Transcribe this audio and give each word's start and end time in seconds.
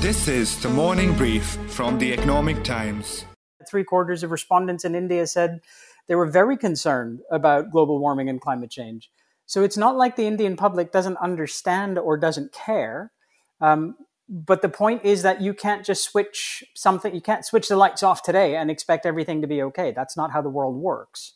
This 0.00 0.28
is 0.28 0.58
the 0.62 0.70
morning 0.70 1.14
brief 1.14 1.44
from 1.68 1.98
the 1.98 2.10
Economic 2.14 2.64
Times. 2.64 3.26
Three 3.68 3.84
quarters 3.84 4.22
of 4.22 4.30
respondents 4.30 4.82
in 4.82 4.94
India 4.94 5.26
said 5.26 5.60
they 6.08 6.14
were 6.14 6.24
very 6.24 6.56
concerned 6.56 7.20
about 7.30 7.70
global 7.70 7.98
warming 7.98 8.30
and 8.30 8.40
climate 8.40 8.70
change. 8.70 9.10
So 9.44 9.62
it's 9.62 9.76
not 9.76 9.98
like 9.98 10.16
the 10.16 10.26
Indian 10.26 10.56
public 10.56 10.90
doesn't 10.90 11.18
understand 11.18 11.98
or 11.98 12.16
doesn't 12.16 12.50
care. 12.50 13.12
Um, 13.60 13.94
but 14.26 14.62
the 14.62 14.70
point 14.70 15.04
is 15.04 15.20
that 15.20 15.42
you 15.42 15.52
can't 15.52 15.84
just 15.84 16.02
switch 16.02 16.64
something, 16.74 17.14
you 17.14 17.20
can't 17.20 17.44
switch 17.44 17.68
the 17.68 17.76
lights 17.76 18.02
off 18.02 18.22
today 18.22 18.56
and 18.56 18.70
expect 18.70 19.04
everything 19.04 19.42
to 19.42 19.46
be 19.46 19.60
okay. 19.64 19.92
That's 19.94 20.16
not 20.16 20.32
how 20.32 20.40
the 20.40 20.48
world 20.48 20.76
works. 20.76 21.34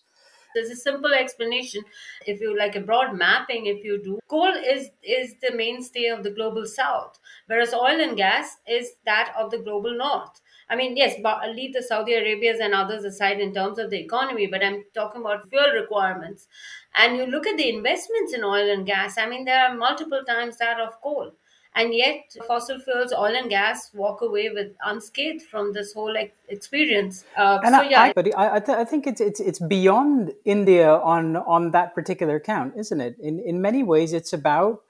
There's 0.55 0.71
a 0.71 0.77
simple 0.77 1.13
explanation. 1.13 1.83
If 2.27 2.41
you 2.41 2.57
like 2.57 2.77
a 2.77 2.81
broad 2.81 3.15
mapping, 3.17 3.67
if 3.67 3.85
you 3.85 4.03
do, 4.03 4.19
coal 4.29 4.53
is 4.75 4.91
is 5.03 5.35
the 5.43 5.55
mainstay 5.55 6.07
of 6.07 6.23
the 6.23 6.31
global 6.31 6.67
south, 6.67 7.19
whereas 7.47 7.73
oil 7.75 8.01
and 8.07 8.17
gas 8.17 8.57
is 8.67 8.93
that 9.05 9.35
of 9.39 9.51
the 9.51 9.59
global 9.59 9.95
north. 9.97 10.41
I 10.69 10.77
mean, 10.77 10.97
yes, 10.97 11.15
but 11.23 11.49
leave 11.51 11.75
the 11.75 11.83
Saudi 11.83 12.15
Arabias 12.15 12.59
and 12.61 12.75
others 12.75 13.05
aside 13.05 13.39
in 13.41 13.53
terms 13.53 13.79
of 13.79 13.91
the 13.91 14.01
economy, 14.01 14.47
but 14.47 14.65
I'm 14.65 14.85
talking 14.95 15.21
about 15.21 15.49
fuel 15.51 15.71
requirements. 15.75 16.49
And 16.95 17.17
you 17.17 17.27
look 17.27 17.47
at 17.47 17.57
the 17.57 17.69
investments 17.69 18.33
in 18.33 18.45
oil 18.45 18.71
and 18.71 18.87
gas, 18.87 19.19
I 19.19 19.27
mean, 19.27 19.45
there 19.45 19.63
are 19.67 19.75
multiple 19.75 20.23
times 20.27 20.57
that 20.59 20.81
of 20.81 21.01
coal 21.03 21.33
and 21.75 21.95
yet 21.95 22.37
fossil 22.47 22.79
fuels 22.79 23.13
oil 23.13 23.35
and 23.35 23.51
gas 23.51 23.91
walk 23.95 24.21
away 24.21 24.49
with 24.51 24.73
unscathed 24.85 25.43
from 25.43 25.73
this 25.73 25.93
whole 25.93 26.15
experience. 26.49 27.25
Uh, 27.37 27.59
and 27.65 27.75
so, 27.75 27.81
I, 27.81 27.89
yeah. 27.89 28.03
I, 28.03 28.13
but 28.13 28.39
I, 28.39 28.61
th- 28.61 28.79
I, 28.79 28.85
think 28.85 29.07
it's, 29.07 29.21
it's 29.21 29.41
it's 29.41 29.59
beyond 29.59 30.33
india 30.45 30.91
on 30.91 31.37
on 31.37 31.73
that 31.73 31.95
particular 31.95 32.39
count 32.41 32.75
isn't 32.77 33.01
it? 33.01 33.17
In 33.19 33.41
in 33.41 33.61
many 33.61 33.83
ways 33.83 34.13
it's 34.13 34.33
about 34.33 34.83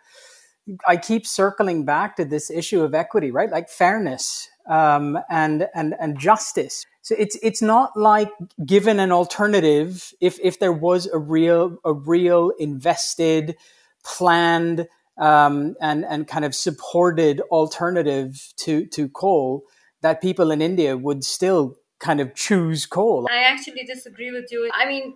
i 0.89 0.97
keep 0.97 1.27
circling 1.27 1.85
back 1.85 2.17
to 2.17 2.25
this 2.25 2.51
issue 2.51 2.83
of 2.83 2.95
equity 2.95 3.31
right? 3.31 3.51
Like 3.51 3.69
fairness 3.69 4.49
um, 4.67 5.19
and 5.29 5.69
and 5.75 5.95
and 6.01 6.19
justice. 6.19 6.87
So 7.03 7.15
it's 7.19 7.37
it's 7.43 7.61
not 7.61 7.97
like 7.97 8.31
given 8.65 8.99
an 8.99 9.13
alternative 9.13 10.13
if 10.21 10.39
if 10.43 10.59
there 10.59 10.73
was 10.73 11.07
a 11.07 11.19
real 11.19 11.79
a 11.85 11.93
real 11.93 12.53
invested 12.59 13.57
planned 14.05 14.87
um, 15.19 15.75
and 15.81 16.05
and 16.05 16.27
kind 16.27 16.45
of 16.45 16.55
supported 16.55 17.41
alternative 17.51 18.53
to 18.59 18.87
to 18.87 19.09
coal, 19.09 19.65
that 20.03 20.21
people 20.21 20.51
in 20.51 20.61
India 20.61 20.97
would 20.97 21.25
still 21.25 21.77
kind 21.99 22.21
of 22.21 22.35
choose 22.35 22.87
coal. 22.87 23.27
I 23.31 23.45
actually 23.45 23.85
disagree 23.85 24.31
with 24.31 24.51
you. 24.51 24.71
I 24.75 24.87
mean, 24.87 25.15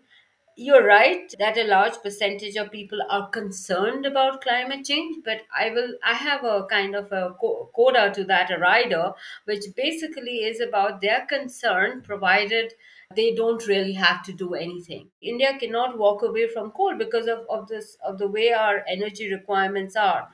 you're 0.60 0.84
right 0.84 1.32
that 1.38 1.56
a 1.56 1.62
large 1.62 1.94
percentage 2.02 2.56
of 2.56 2.72
people 2.72 2.98
are 3.08 3.28
concerned 3.30 4.04
about 4.04 4.40
climate 4.42 4.84
change 4.84 5.18
but 5.24 5.42
i 5.56 5.70
will 5.70 5.92
i 6.04 6.12
have 6.12 6.42
a 6.42 6.66
kind 6.68 6.96
of 6.96 7.12
a 7.12 7.32
coda 7.76 8.10
to 8.12 8.24
that 8.24 8.50
a 8.50 8.58
rider 8.58 9.12
which 9.44 9.66
basically 9.76 10.38
is 10.50 10.60
about 10.60 11.00
their 11.00 11.24
concern 11.26 12.02
provided 12.02 12.72
they 13.14 13.34
don't 13.34 13.66
really 13.66 13.94
have 13.94 14.22
to 14.22 14.32
do 14.32 14.54
anything. 14.54 15.08
India 15.22 15.58
cannot 15.58 15.96
walk 15.96 16.22
away 16.22 16.46
from 16.46 16.70
coal 16.72 16.94
because 16.96 17.26
of, 17.26 17.46
of 17.48 17.66
this 17.66 17.96
of 18.04 18.18
the 18.18 18.28
way 18.28 18.52
our 18.52 18.84
energy 18.86 19.32
requirements 19.32 19.96
are. 19.96 20.28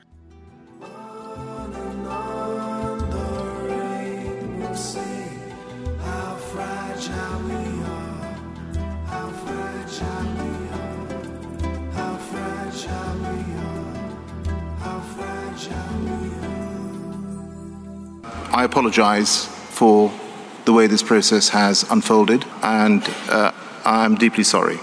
I 18.57 18.63
apologize 18.63 19.45
for 19.45 20.11
way 20.75 20.87
this 20.87 21.01
process 21.01 21.49
has 21.49 21.89
unfolded, 21.89 22.45
and 22.61 23.01
uh, 23.29 23.51
I'm 23.85 24.15
deeply 24.15 24.43
sorry. 24.43 24.77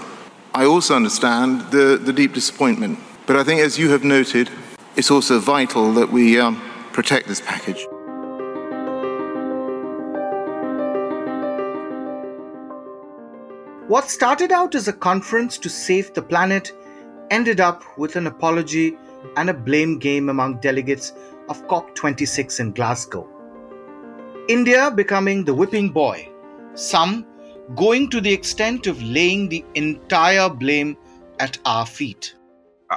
I 0.53 0.65
also 0.65 0.95
understand 0.95 1.61
the, 1.71 1.97
the 1.97 2.11
deep 2.11 2.33
disappointment, 2.33 2.99
but 3.27 3.35
I 3.35 3.43
think, 3.43 3.61
as 3.61 3.77
you 3.77 3.89
have 3.91 4.03
noted, 4.03 4.49
it's 4.95 5.11
also 5.11 5.39
vital 5.39 5.93
that 5.93 6.11
we 6.11 6.39
um, 6.39 6.61
protect 6.91 7.27
this 7.27 7.41
package. 7.41 7.85
What 13.87 14.09
started 14.09 14.51
out 14.51 14.75
as 14.75 14.87
a 14.87 14.93
conference 14.93 15.57
to 15.59 15.69
save 15.69 16.13
the 16.13 16.21
planet 16.21 16.71
ended 17.29 17.59
up 17.59 17.83
with 17.97 18.15
an 18.15 18.27
apology 18.27 18.97
and 19.37 19.49
a 19.49 19.53
blame 19.53 19.99
game 19.99 20.29
among 20.29 20.59
delegates 20.61 21.13
of 21.49 21.65
COP26 21.67 22.59
in 22.59 22.71
Glasgow. 22.71 23.27
India 24.49 24.91
becoming 24.91 25.45
the 25.45 25.53
whipping 25.53 25.89
boy, 25.89 26.27
some 26.73 27.25
going 27.75 28.09
to 28.09 28.19
the 28.19 28.33
extent 28.33 28.87
of 28.87 29.01
laying 29.01 29.47
the 29.47 29.63
entire 29.75 30.49
blame 30.49 30.97
at 31.39 31.57
our 31.65 31.85
feet. 31.85 32.35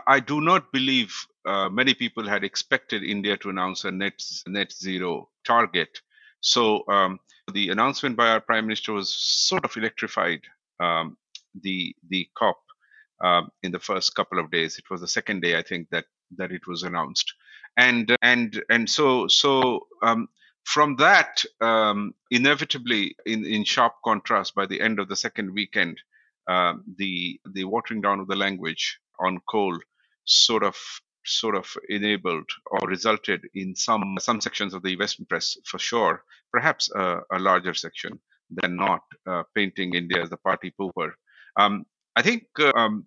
I 0.08 0.18
do 0.18 0.40
not 0.40 0.72
believe 0.72 1.14
uh, 1.46 1.68
many 1.68 1.94
people 1.94 2.26
had 2.26 2.42
expected 2.42 3.04
India 3.04 3.36
to 3.36 3.50
announce 3.50 3.84
a 3.84 3.92
net 3.92 4.20
net 4.48 4.72
zero 4.72 5.30
target. 5.46 6.00
So 6.40 6.82
um, 6.88 7.20
the 7.52 7.68
announcement 7.68 8.16
by 8.16 8.28
our 8.28 8.40
prime 8.40 8.66
minister 8.66 8.92
was 8.92 9.14
sort 9.14 9.64
of 9.64 9.76
electrified 9.76 10.40
um, 10.80 11.16
the 11.62 11.94
the 12.08 12.28
COP 12.36 12.58
um, 13.22 13.50
in 13.62 13.70
the 13.70 13.78
first 13.78 14.16
couple 14.16 14.40
of 14.40 14.50
days. 14.50 14.78
It 14.78 14.90
was 14.90 15.00
the 15.00 15.08
second 15.08 15.42
day, 15.42 15.56
I 15.56 15.62
think, 15.62 15.90
that 15.90 16.06
that 16.38 16.50
it 16.50 16.66
was 16.66 16.82
announced, 16.82 17.32
and 17.76 18.16
and 18.20 18.60
and 18.68 18.90
so 18.90 19.28
so 19.28 19.86
um, 20.02 20.28
from 20.66 20.96
that, 20.96 21.44
um, 21.60 22.12
inevitably, 22.30 23.14
in, 23.24 23.46
in 23.46 23.62
sharp 23.64 23.94
contrast, 24.04 24.54
by 24.54 24.66
the 24.66 24.80
end 24.80 24.98
of 24.98 25.08
the 25.08 25.14
second 25.14 25.54
weekend, 25.54 25.96
uh, 26.48 26.74
the 26.98 27.40
the 27.52 27.64
watering 27.64 28.00
down 28.00 28.20
of 28.20 28.26
the 28.26 28.36
language 28.36 28.98
on 29.20 29.38
coal 29.48 29.78
sort 30.24 30.64
of 30.64 30.76
sort 31.24 31.56
of 31.56 31.72
enabled 31.88 32.48
or 32.70 32.88
resulted 32.88 33.42
in 33.54 33.76
some 33.76 34.16
some 34.18 34.40
sections 34.40 34.74
of 34.74 34.82
the 34.82 34.96
Western 34.96 35.26
press 35.26 35.56
for 35.64 35.78
sure, 35.78 36.24
perhaps 36.52 36.90
a, 36.94 37.20
a 37.32 37.38
larger 37.38 37.74
section 37.74 38.18
than 38.50 38.76
not, 38.76 39.02
uh, 39.26 39.44
painting 39.54 39.94
India 39.94 40.20
as 40.22 40.30
the 40.30 40.36
party 40.36 40.72
pooper. 40.78 41.12
Um, 41.56 41.86
I 42.16 42.22
think 42.22 42.44
um, 42.74 43.06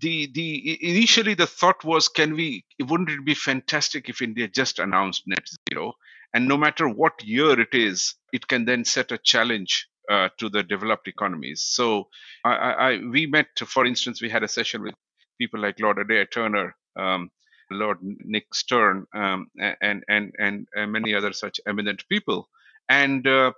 the 0.00 0.30
the 0.32 0.78
initially 0.88 1.34
the 1.34 1.46
thought 1.46 1.82
was, 1.84 2.08
can 2.08 2.34
we? 2.34 2.64
Wouldn't 2.80 3.10
it 3.10 3.24
be 3.24 3.34
fantastic 3.34 4.08
if 4.08 4.22
India 4.22 4.46
just 4.46 4.78
announced 4.78 5.24
net 5.26 5.46
zero? 5.68 5.94
And 6.34 6.48
no 6.48 6.58
matter 6.58 6.88
what 6.88 7.24
year 7.24 7.60
it 7.60 7.74
is, 7.74 8.16
it 8.32 8.48
can 8.48 8.66
then 8.66 8.84
set 8.84 9.12
a 9.12 9.18
challenge 9.18 9.88
uh, 10.10 10.30
to 10.38 10.50
the 10.50 10.64
developed 10.64 11.08
economies. 11.08 11.62
So 11.62 12.08
I, 12.44 12.52
I, 12.54 12.98
we 13.10 13.26
met, 13.26 13.48
for 13.66 13.86
instance, 13.86 14.22
we 14.22 14.30
had 14.30 14.44
a 14.44 14.48
session 14.48 14.82
with 14.82 14.94
people 15.38 15.60
like 15.60 15.80
Lord 15.80 15.98
Adair 16.00 16.26
Turner, 16.26 16.76
um, 16.98 17.30
Lord 17.70 17.98
Nick 18.02 18.54
Stern, 18.54 19.06
um, 19.14 19.48
and, 19.58 20.04
and, 20.08 20.32
and 20.38 20.68
and 20.74 20.92
many 20.92 21.14
other 21.14 21.32
such 21.32 21.60
eminent 21.66 22.04
people, 22.08 22.48
and 22.88 23.26
uh, 23.26 23.52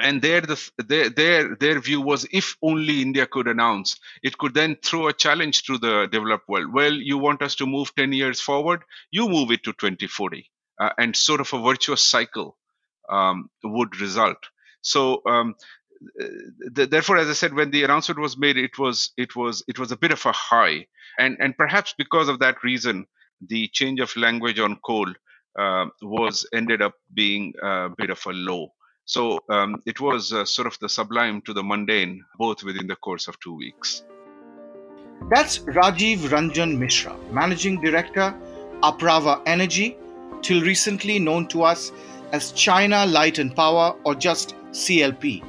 and 0.00 0.22
their, 0.22 0.42
the, 0.42 0.60
their 0.88 1.10
their 1.10 1.56
their 1.56 1.80
view 1.80 2.00
was 2.00 2.26
if 2.32 2.56
only 2.62 3.02
India 3.02 3.26
could 3.26 3.48
announce, 3.48 3.98
it 4.22 4.38
could 4.38 4.54
then 4.54 4.76
throw 4.84 5.08
a 5.08 5.14
challenge 5.14 5.64
to 5.64 5.78
the 5.78 6.08
developed 6.12 6.48
world. 6.48 6.72
Well, 6.74 6.92
you 6.94 7.18
want 7.18 7.42
us 7.42 7.56
to 7.56 7.66
move 7.66 7.94
ten 7.96 8.12
years 8.12 8.40
forward, 8.40 8.82
you 9.10 9.28
move 9.28 9.50
it 9.52 9.64
to 9.64 9.72
2040 9.72 10.50
uh, 10.78 10.90
and 10.98 11.16
sort 11.16 11.40
of 11.40 11.52
a 11.52 11.62
virtuous 11.62 12.02
cycle 12.02 12.56
um, 13.08 13.50
would 13.62 14.00
result. 14.00 14.38
So 14.82 15.22
um, 15.26 15.54
th- 16.74 16.90
therefore, 16.90 17.18
as 17.18 17.28
I 17.28 17.32
said, 17.32 17.54
when 17.54 17.70
the 17.70 17.84
announcement 17.84 18.20
was 18.20 18.36
made, 18.36 18.56
it 18.56 18.78
was 18.78 19.12
it 19.16 19.34
was 19.36 19.62
it 19.68 19.78
was 19.78 19.92
a 19.92 19.96
bit 19.96 20.12
of 20.12 20.24
a 20.26 20.32
high, 20.32 20.86
and 21.18 21.36
and 21.40 21.56
perhaps 21.56 21.94
because 21.96 22.28
of 22.28 22.40
that 22.40 22.62
reason, 22.62 23.06
the 23.46 23.68
change 23.72 24.00
of 24.00 24.16
language 24.16 24.58
on 24.58 24.78
coal 24.84 25.12
uh, 25.58 25.86
was 26.02 26.46
ended 26.52 26.82
up 26.82 26.94
being 27.12 27.54
a 27.62 27.88
bit 27.96 28.10
of 28.10 28.20
a 28.26 28.32
low. 28.32 28.72
So 29.06 29.40
um, 29.50 29.82
it 29.84 30.00
was 30.00 30.32
uh, 30.32 30.44
sort 30.46 30.66
of 30.66 30.78
the 30.80 30.88
sublime 30.88 31.42
to 31.42 31.52
the 31.52 31.62
mundane, 31.62 32.24
both 32.38 32.64
within 32.64 32.86
the 32.86 32.96
course 32.96 33.28
of 33.28 33.38
two 33.40 33.54
weeks. 33.54 34.02
That's 35.30 35.58
Rajiv 35.58 36.18
Ranjan 36.30 36.78
Mishra, 36.78 37.16
Managing 37.30 37.80
Director, 37.80 38.34
Apraava 38.82 39.42
Energy, 39.46 39.96
till 40.41 40.61
recently 40.61 41.19
known 41.19 41.47
to 41.47 41.63
us 41.63 41.91
as 42.31 42.51
China 42.51 43.05
Light 43.05 43.39
and 43.39 43.55
Power 43.55 43.95
or 44.03 44.15
just 44.15 44.55
CLP, 44.71 45.43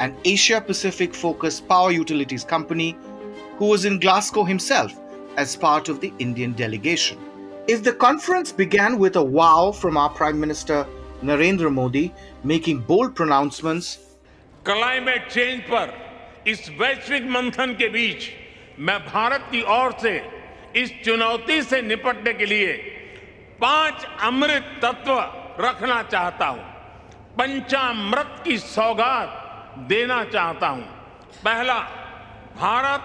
an 0.00 0.16
Asia 0.24 0.60
Pacific 0.60 1.14
focused 1.14 1.68
power 1.68 1.90
utilities 1.92 2.44
company 2.44 2.96
who 3.56 3.66
was 3.66 3.84
in 3.84 3.98
Glasgow 3.98 4.44
himself 4.44 4.92
as 5.36 5.56
part 5.56 5.88
of 5.88 6.00
the 6.00 6.12
Indian 6.18 6.52
delegation. 6.52 7.18
If 7.68 7.82
the 7.84 7.92
conference 7.92 8.50
began 8.52 8.98
with 8.98 9.16
a 9.16 9.22
wow 9.22 9.72
from 9.72 9.96
our 9.96 10.08
Prime 10.08 10.40
Minister 10.40 10.86
Narendra 11.22 11.72
Modi 11.72 12.12
making 12.44 12.80
bold 12.80 13.14
pronouncements, 13.14 13.98
climate 14.64 15.28
change 15.32 15.60
पर 15.70 15.92
इस 16.46 16.68
वैश्विक 16.80 17.24
मंथन 17.30 17.72
के 17.78 17.88
बीच 17.88 18.28
मैं 18.78 18.98
भारत 19.06 19.46
की 19.52 19.62
ओर 19.76 19.92
से 20.02 20.12
इस 20.76 20.92
चुनौती 21.04 21.60
से 21.62 21.80
निपटने 21.82 22.32
के 22.32 22.46
लिए 22.46 22.91
पाँच 23.63 24.05
अमृत 24.21 24.79
तत्व 24.81 25.17
रखना 25.59 26.01
चाहता 26.03 26.45
हूँ। 26.45 26.63
पंचामृत 27.37 28.41
की 28.45 28.57
सौगात 28.57 29.29
देना 29.87 30.23
चाहता 30.23 30.67
हूँ। 30.67 30.83
पहला, 31.45 31.79
भारत 32.57 33.01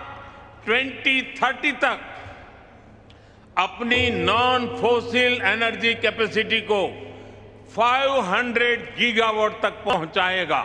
2030 0.67 1.73
तक 1.73 2.01
अपनी 3.59 4.11
नॉन 4.11 4.67
फोसिल 4.81 5.41
एनर्जी 5.43 5.95
कैपेसिटी 5.95 6.61
को 6.61 6.83
500 7.77 8.77
गीगावाट 8.99 9.63
तक 9.63 9.83
पहुंचाएगा। 9.85 10.61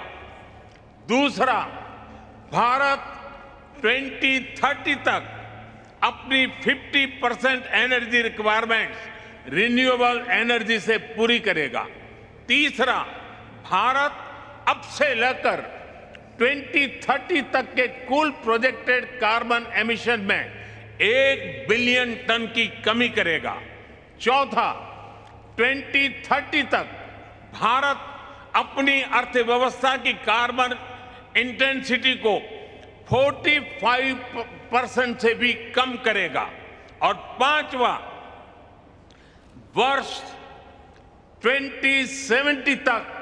दूसरा, 1.08 1.60
भारत 2.52 3.02
2030 3.82 4.96
तक 5.06 5.32
अपनी 6.04 6.46
50 6.66 7.06
percent 7.22 7.66
energy 7.66 8.22
requirements 8.22 9.13
renewable 9.48 10.26
energy 10.32 10.80
से 10.80 10.98
पूरी 10.98 11.40
करेगा। 11.40 11.86
तीसरा, 12.48 12.98
भारत 13.64 14.12
अब 14.70 14.82
से 14.82 15.14
लेकर 15.16 15.62
2030 16.40 17.42
तक 17.54 17.74
के 17.76 17.88
कुल 17.88 18.32
प्रोजेक्टेड 18.32 19.06
कार्बन 19.20 19.66
एमिशन 19.76 20.20
में 20.20 20.52
एक 21.02 21.68
बिलियन 21.70 22.14
टन 22.16 22.46
की 22.46 22.68
कमी 22.68 23.10
करेगा। 23.10 23.62
चौथा 24.22 24.70
2030 25.58 26.64
तक 26.64 26.88
भारत 27.54 28.10
अपनी 28.56 29.02
अर्थव्यवस्था 29.02 29.96
की 29.98 30.14
कार्बन 30.14 30.78
इंटेंसिटी 31.38 32.14
को 32.26 32.40
45 33.10 34.16
परसेंट 34.72 35.18
से 35.20 35.34
भी 35.34 35.54
कम 35.54 35.96
करेगा। 35.96 36.50
और 37.02 37.14
पांचवा 37.14 38.13
वर्ष 39.77 40.21
2070 41.45 42.77
तक 42.87 43.15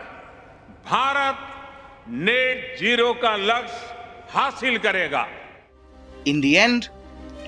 भारत 0.91 1.39
नेट 2.09 2.77
जीरो 2.79 3.13
का 3.23 3.35
लक्ष्य 3.37 3.95
हासिल 4.35 4.79
करेगा 4.87 5.27
In 6.27 6.41
the 6.41 6.53
end, 6.59 6.89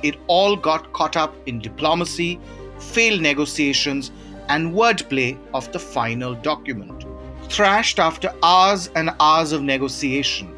it 0.03 0.17
all 0.29 0.57
got 0.57 0.93
caught 0.93 1.17
up 1.17 1.35
in 1.47 1.59
diplomacy, 1.59 2.39
failed 2.79 3.21
negotiations, 3.21 4.11
and 4.49 4.73
wordplay 4.75 5.37
of 5.55 5.71
the 5.73 5.79
final 5.79 6.35
document, 6.35 7.05
thrashed 7.49 7.99
after 7.99 8.33
hours 8.43 8.89
and 8.95 9.11
hours 9.19 9.53
of 9.53 9.63
negotiation 9.63 10.55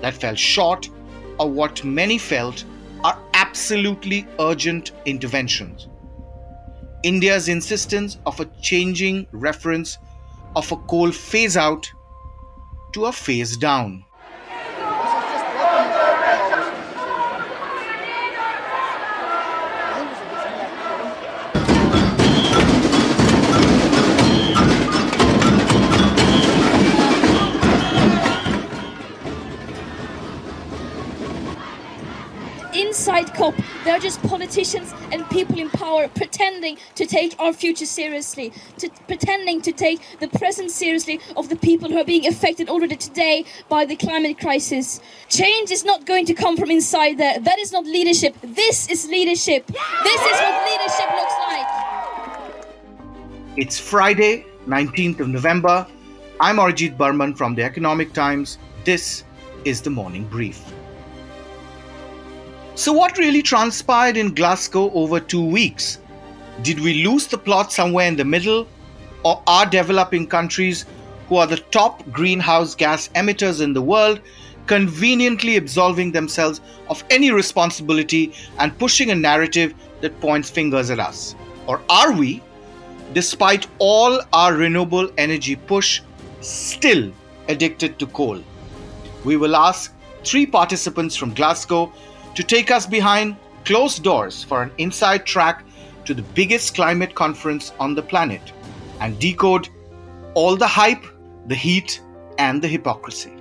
that 0.00 0.14
fell 0.14 0.34
short 0.34 0.88
of 1.38 1.50
what 1.50 1.84
many 1.84 2.18
felt 2.18 2.64
are 3.04 3.18
absolutely 3.34 4.26
urgent 4.40 4.92
interventions. 5.06 5.88
India's 7.07 7.47
insistence 7.47 8.17
of 8.25 8.37
a 8.41 8.45
changing 8.61 9.27
reference 9.31 9.97
of 10.57 10.69
a 10.73 10.75
coal 10.75 11.09
phase 11.09 11.55
out 11.55 11.89
to 12.91 13.05
a 13.05 13.13
phase 13.13 13.55
down. 13.55 14.03
Are 33.87 33.99
just 33.99 34.21
politicians 34.23 34.93
and 35.13 35.27
people 35.29 35.57
in 35.57 35.69
power 35.69 36.09
pretending 36.09 36.77
to 36.95 37.05
take 37.05 37.39
our 37.39 37.53
future 37.53 37.85
seriously, 37.85 38.51
to, 38.79 38.89
pretending 39.07 39.61
to 39.61 39.71
take 39.71 40.01
the 40.19 40.27
present 40.27 40.71
seriously 40.71 41.21
of 41.37 41.47
the 41.47 41.55
people 41.55 41.89
who 41.89 41.97
are 41.97 42.03
being 42.03 42.27
affected 42.27 42.67
already 42.67 42.97
today 42.97 43.45
by 43.69 43.85
the 43.85 43.95
climate 43.95 44.39
crisis. 44.39 44.99
Change 45.29 45.71
is 45.71 45.85
not 45.85 46.05
going 46.05 46.25
to 46.25 46.33
come 46.33 46.57
from 46.57 46.69
inside 46.69 47.17
there. 47.17 47.39
That 47.39 47.59
is 47.59 47.71
not 47.71 47.85
leadership. 47.85 48.35
This 48.41 48.89
is 48.89 49.07
leadership. 49.07 49.65
This 49.67 50.21
is 50.21 50.37
what 50.41 50.69
leadership 50.69 51.09
looks 51.15 51.37
like. 51.47 51.67
It's 53.55 53.79
Friday, 53.79 54.45
19th 54.67 55.21
of 55.21 55.29
November. 55.29 55.87
I'm 56.41 56.57
Arijit 56.57 56.97
Barman 56.97 57.33
from 57.33 57.55
the 57.55 57.63
Economic 57.63 58.11
Times. 58.11 58.57
This 58.83 59.23
is 59.63 59.81
the 59.81 59.89
morning 59.89 60.25
brief. 60.25 60.61
So, 62.77 62.93
what 62.93 63.17
really 63.17 63.41
transpired 63.41 64.17
in 64.17 64.35
Glasgow 64.35 64.91
over 64.91 65.19
two 65.19 65.43
weeks? 65.43 65.97
Did 66.61 66.79
we 66.79 67.03
lose 67.03 67.25
the 67.25 67.35
plot 67.39 67.71
somewhere 67.71 68.07
in 68.07 68.15
the 68.15 68.23
middle? 68.23 68.67
Or 69.25 69.41
are 69.47 69.65
developing 69.65 70.27
countries, 70.27 70.85
who 71.27 71.37
are 71.37 71.47
the 71.47 71.57
top 71.57 72.07
greenhouse 72.11 72.75
gas 72.75 73.07
emitters 73.15 73.61
in 73.63 73.73
the 73.73 73.81
world, 73.81 74.21
conveniently 74.67 75.57
absolving 75.57 76.11
themselves 76.11 76.61
of 76.87 77.03
any 77.09 77.31
responsibility 77.31 78.35
and 78.59 78.77
pushing 78.77 79.09
a 79.09 79.15
narrative 79.15 79.73
that 80.01 80.21
points 80.21 80.51
fingers 80.51 80.91
at 80.91 80.99
us? 80.99 81.33
Or 81.65 81.81
are 81.89 82.11
we, 82.11 82.43
despite 83.11 83.65
all 83.79 84.21
our 84.33 84.53
renewable 84.53 85.09
energy 85.17 85.55
push, 85.55 86.01
still 86.41 87.11
addicted 87.47 87.97
to 87.97 88.05
coal? 88.05 88.39
We 89.25 89.35
will 89.35 89.55
ask 89.55 89.91
three 90.23 90.45
participants 90.45 91.15
from 91.15 91.33
Glasgow 91.33 91.91
to 92.37 92.43
take 92.43 92.69
us 92.69 92.85
behind 92.85 93.35
closed 93.65 94.03
doors 94.03 94.43
for 94.43 94.61
an 94.61 94.71
inside 94.77 95.25
track 95.25 95.65
to 96.05 96.13
the 96.13 96.21
biggest 96.35 96.75
climate 96.75 97.15
conference 97.15 97.73
on 97.79 97.95
the 97.95 98.01
planet 98.03 98.53
and 98.99 99.17
decode 99.17 99.69
all 100.35 100.55
the 100.55 100.67
hype, 100.67 101.03
the 101.47 101.55
heat, 101.55 101.99
and 102.37 102.61
the 102.61 102.67
hypocrisy. 102.67 103.33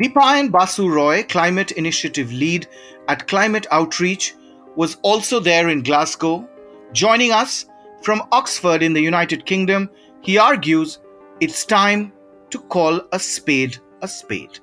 Deepayan 0.00 0.50
Basu 0.50 0.88
Ray, 0.88 1.22
Climate 1.22 1.70
Initiative 1.70 2.32
Lead 2.32 2.66
at 3.06 3.28
Climate 3.28 3.68
Outreach, 3.70 4.34
was 4.74 4.96
also 5.02 5.38
there 5.38 5.68
in 5.68 5.84
Glasgow. 5.84 6.44
Joining 6.92 7.30
us 7.30 7.66
from 8.02 8.26
Oxford 8.32 8.82
in 8.82 8.94
the 8.94 9.00
United 9.00 9.46
Kingdom, 9.46 9.88
he 10.22 10.38
argues 10.38 10.98
it's 11.38 11.64
time 11.64 12.12
to 12.50 12.58
call 12.58 13.00
a 13.12 13.20
spade 13.20 13.78
a 14.02 14.08
spade. 14.08 14.58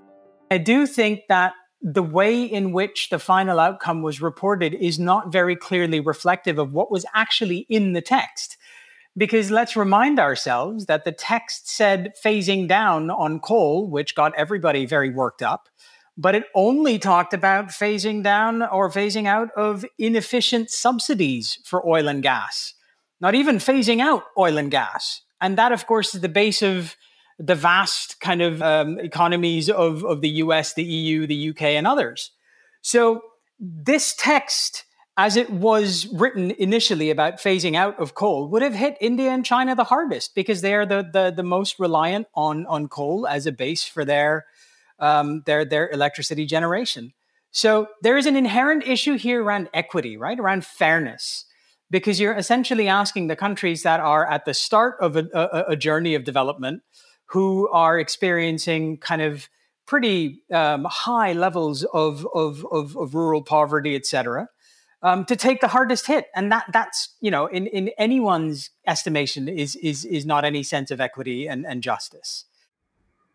I 0.52 0.58
do 0.58 0.86
think 0.86 1.22
that 1.30 1.54
the 1.82 2.04
way 2.04 2.44
in 2.44 2.72
which 2.72 3.10
the 3.10 3.20
final 3.20 3.60
outcome 3.60 4.02
was 4.02 4.22
reported 4.22 4.74
is 4.76 5.00
not 5.00 5.32
very 5.32 5.56
clearly 5.56 6.00
reflective 6.00 6.60
of 6.60 6.74
what 6.74 6.92
was 6.92 7.06
actually 7.14 7.66
in 7.70 7.94
the 7.94 8.02
text. 8.02 8.58
Because 9.18 9.52
let's 9.52 9.76
remind 9.76 10.20
ourselves 10.20 10.86
that 10.86 11.04
the 11.04 11.12
text 11.12 11.70
said 11.70 12.14
phasing 12.24 12.68
down 12.68 13.10
on 13.10 13.40
coal, 13.40 13.90
which 13.90 14.16
got 14.16 14.36
everybody 14.36 14.86
very 14.86 15.10
worked 15.10 15.42
up, 15.42 15.68
but 16.18 16.36
it 16.36 16.46
only 16.56 17.00
talked 17.00 17.34
about 17.34 17.70
phasing 17.70 18.24
down 18.24 18.62
or 18.62 18.90
phasing 18.90 19.26
out 19.26 19.50
of 19.58 19.84
inefficient 19.98 20.70
subsidies 20.70 21.58
for 21.66 21.86
oil 21.86 22.08
and 22.08 22.22
gas, 22.24 22.74
not 23.20 23.36
even 23.36 23.58
phasing 23.58 24.00
out 24.00 24.24
oil 24.38 24.58
and 24.58 24.72
gas. 24.72 25.24
And 25.42 25.58
that, 25.58 25.72
of 25.72 25.88
course, 25.88 26.14
is 26.14 26.22
the 26.22 26.30
base 26.30 26.62
of 26.62 26.96
the 27.42 27.56
vast 27.56 28.20
kind 28.20 28.42
of 28.42 28.62
um, 28.62 29.00
economies 29.00 29.70
of, 29.70 30.06
of 30.06 30.22
the 30.22 30.30
US, 30.30 30.74
the 30.74 30.84
EU, 30.84 31.26
the 31.26 31.50
UK, 31.50 31.62
and 31.64 31.88
others. 31.88 32.32
So, 32.82 33.22
this 33.60 34.16
text, 34.18 34.86
as 35.18 35.36
it 35.36 35.50
was 35.50 36.08
written 36.08 36.52
initially 36.52 37.10
about 37.12 37.38
phasing 37.38 37.76
out 37.76 38.00
of 38.00 38.16
coal, 38.16 38.48
would 38.50 38.62
have 38.62 38.74
hit 38.74 38.98
India 39.00 39.30
and 39.30 39.46
China 39.46 39.76
the 39.76 39.84
hardest 39.84 40.34
because 40.34 40.62
they 40.62 40.74
are 40.74 40.86
the, 40.86 41.08
the, 41.12 41.32
the 41.36 41.44
most 41.44 41.80
reliant 41.80 42.28
on, 42.34 42.66
on 42.66 42.88
coal 42.88 43.28
as 43.28 43.46
a 43.46 43.52
base 43.52 43.84
for 43.84 44.04
their, 44.04 44.46
um, 45.00 45.44
their, 45.46 45.64
their 45.66 45.90
electricity 45.90 46.46
generation. 46.46 47.14
So, 47.52 47.88
there 48.02 48.18
is 48.18 48.26
an 48.26 48.36
inherent 48.36 48.86
issue 48.86 49.18
here 49.18 49.44
around 49.44 49.70
equity, 49.74 50.16
right? 50.18 50.40
Around 50.40 50.66
fairness 50.66 51.46
because 51.90 52.20
you're 52.20 52.34
essentially 52.34 52.88
asking 52.88 53.28
the 53.28 53.36
countries 53.36 53.84
that 53.84 54.00
are 54.00 54.26
at 54.26 54.46
the 54.46 54.54
start 54.54 54.96
of 55.02 55.18
a, 55.18 55.28
a, 55.34 55.66
a 55.74 55.76
journey 55.76 56.16
of 56.16 56.24
development 56.24 56.82
who 57.32 57.70
are 57.70 57.98
experiencing 57.98 58.98
kind 58.98 59.22
of 59.22 59.50
pretty 59.86 60.42
um, 60.54 60.86
high 60.90 61.34
levels 61.34 61.84
of, 61.94 62.28
of, 62.34 62.66
of, 62.72 62.98
of, 62.98 63.16
rural 63.16 63.42
poverty, 63.42 63.96
et 63.96 64.06
cetera, 64.06 64.50
um, 65.02 65.24
to 65.26 65.36
take 65.36 65.62
the 65.62 65.70
hardest 65.70 66.08
hit. 66.08 66.28
And 66.36 66.52
that, 66.52 66.66
that's, 66.74 67.16
you 67.22 67.32
know, 67.32 67.46
in, 67.46 67.68
in 67.68 67.90
anyone's 67.98 68.70
estimation 68.86 69.48
is, 69.48 69.78
is, 69.78 70.04
is 70.06 70.26
not 70.26 70.44
any 70.44 70.62
sense 70.62 70.92
of 70.92 71.00
equity 71.00 71.48
and, 71.48 71.66
and 71.66 71.82
justice. 71.82 72.46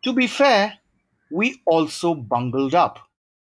To 0.05 0.13
be 0.13 0.27
fair, 0.27 0.75
we 1.31 1.61
also 1.67 2.15
bungled 2.15 2.75
up. 2.75 2.99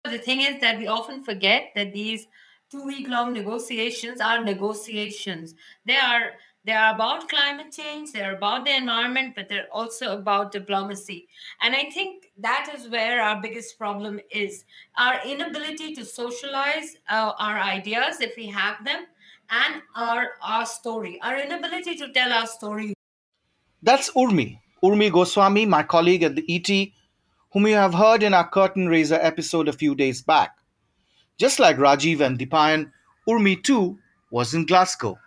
The 0.04 0.18
thing 0.18 0.40
is 0.40 0.60
that 0.60 0.78
we 0.78 0.86
often 0.88 1.22
forget 1.22 1.70
that 1.76 1.92
these 1.92 2.26
two 2.70 2.84
week 2.84 3.08
long 3.08 3.32
negotiations 3.32 4.20
are 4.20 4.42
negotiations. 4.42 5.54
They 5.86 5.96
are 5.96 6.32
they 6.64 6.72
are 6.72 6.94
about 6.94 7.28
climate 7.28 7.72
change, 7.72 8.12
they're 8.12 8.36
about 8.36 8.66
the 8.66 8.76
environment, 8.76 9.34
but 9.34 9.48
they're 9.48 9.68
also 9.72 10.16
about 10.16 10.52
diplomacy. 10.52 11.26
And 11.62 11.74
I 11.74 11.90
think 11.90 12.32
that 12.38 12.70
is 12.74 12.88
where 12.88 13.22
our 13.22 13.40
biggest 13.40 13.78
problem 13.78 14.20
is 14.30 14.64
our 14.98 15.20
inability 15.24 15.94
to 15.94 16.04
socialize 16.04 16.96
uh, 17.08 17.32
our 17.38 17.58
ideas 17.58 18.20
if 18.20 18.36
we 18.36 18.46
have 18.48 18.84
them 18.84 19.06
and 19.50 19.82
our 19.96 20.28
our 20.42 20.66
story, 20.66 21.18
our 21.22 21.38
inability 21.38 21.96
to 21.96 22.12
tell 22.12 22.32
our 22.32 22.46
story. 22.46 22.94
That's 23.82 24.10
Urmi, 24.12 24.58
Urmi 24.82 25.10
Goswami, 25.10 25.64
my 25.64 25.82
colleague 25.82 26.22
at 26.22 26.36
the 26.36 26.44
ET, 26.48 26.68
whom 27.52 27.66
you 27.66 27.74
have 27.74 27.94
heard 27.94 28.22
in 28.22 28.34
our 28.34 28.48
Curtain 28.48 28.86
Raiser 28.86 29.18
episode 29.20 29.68
a 29.68 29.72
few 29.72 29.94
days 29.94 30.20
back. 30.20 30.56
Just 31.38 31.58
like 31.58 31.78
Rajiv 31.78 32.20
and 32.20 32.38
Deepayan, 32.38 32.92
Urmi 33.26 33.62
too 33.64 33.98
was 34.30 34.52
in 34.52 34.66
Glasgow. 34.66 35.18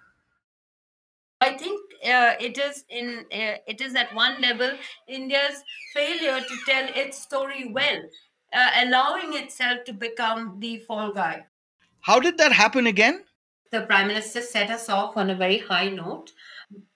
I 2.06 2.12
uh, 2.12 2.36
it 2.40 2.58
is 2.58 2.86
in 2.90 3.26
uh, 3.32 3.58
it 3.68 3.82
is 3.82 3.96
at 3.96 4.14
one 4.14 4.42
level 4.42 4.72
India's 5.08 5.64
failure 5.94 6.40
to 6.40 6.56
tell 6.66 6.90
its 6.96 7.18
story 7.18 7.72
well, 7.72 8.02
uh, 8.54 8.70
allowing 8.84 9.34
itself 9.34 9.84
to 9.86 9.94
become 9.94 10.60
the 10.60 10.80
fall 10.80 11.12
guy. 11.12 11.46
How 12.02 12.20
did 12.20 12.38
that 12.38 12.52
happen 12.52 12.88
again? 12.88 13.24
The 13.72 13.82
prime 13.82 14.08
minister 14.08 14.42
set 14.42 14.70
us 14.70 14.90
off 14.90 15.18
on 15.18 15.30
a 15.30 15.36
very 15.36 15.58
high 15.58 15.90
note. 15.90 16.32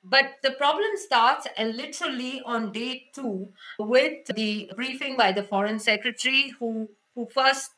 But 0.04 0.36
the 0.44 0.52
problem 0.52 0.92
starts 0.96 1.48
uh, 1.58 1.64
literally 1.64 2.42
on 2.46 2.72
day 2.72 3.10
two 3.14 3.50
with 3.80 4.26
the 4.36 4.72
briefing 4.76 5.18
by 5.18 5.32
the 5.32 5.44
foreign 5.44 5.80
secretary, 5.80 6.54
who 6.60 6.90
who 7.16 7.28
first 7.34 7.72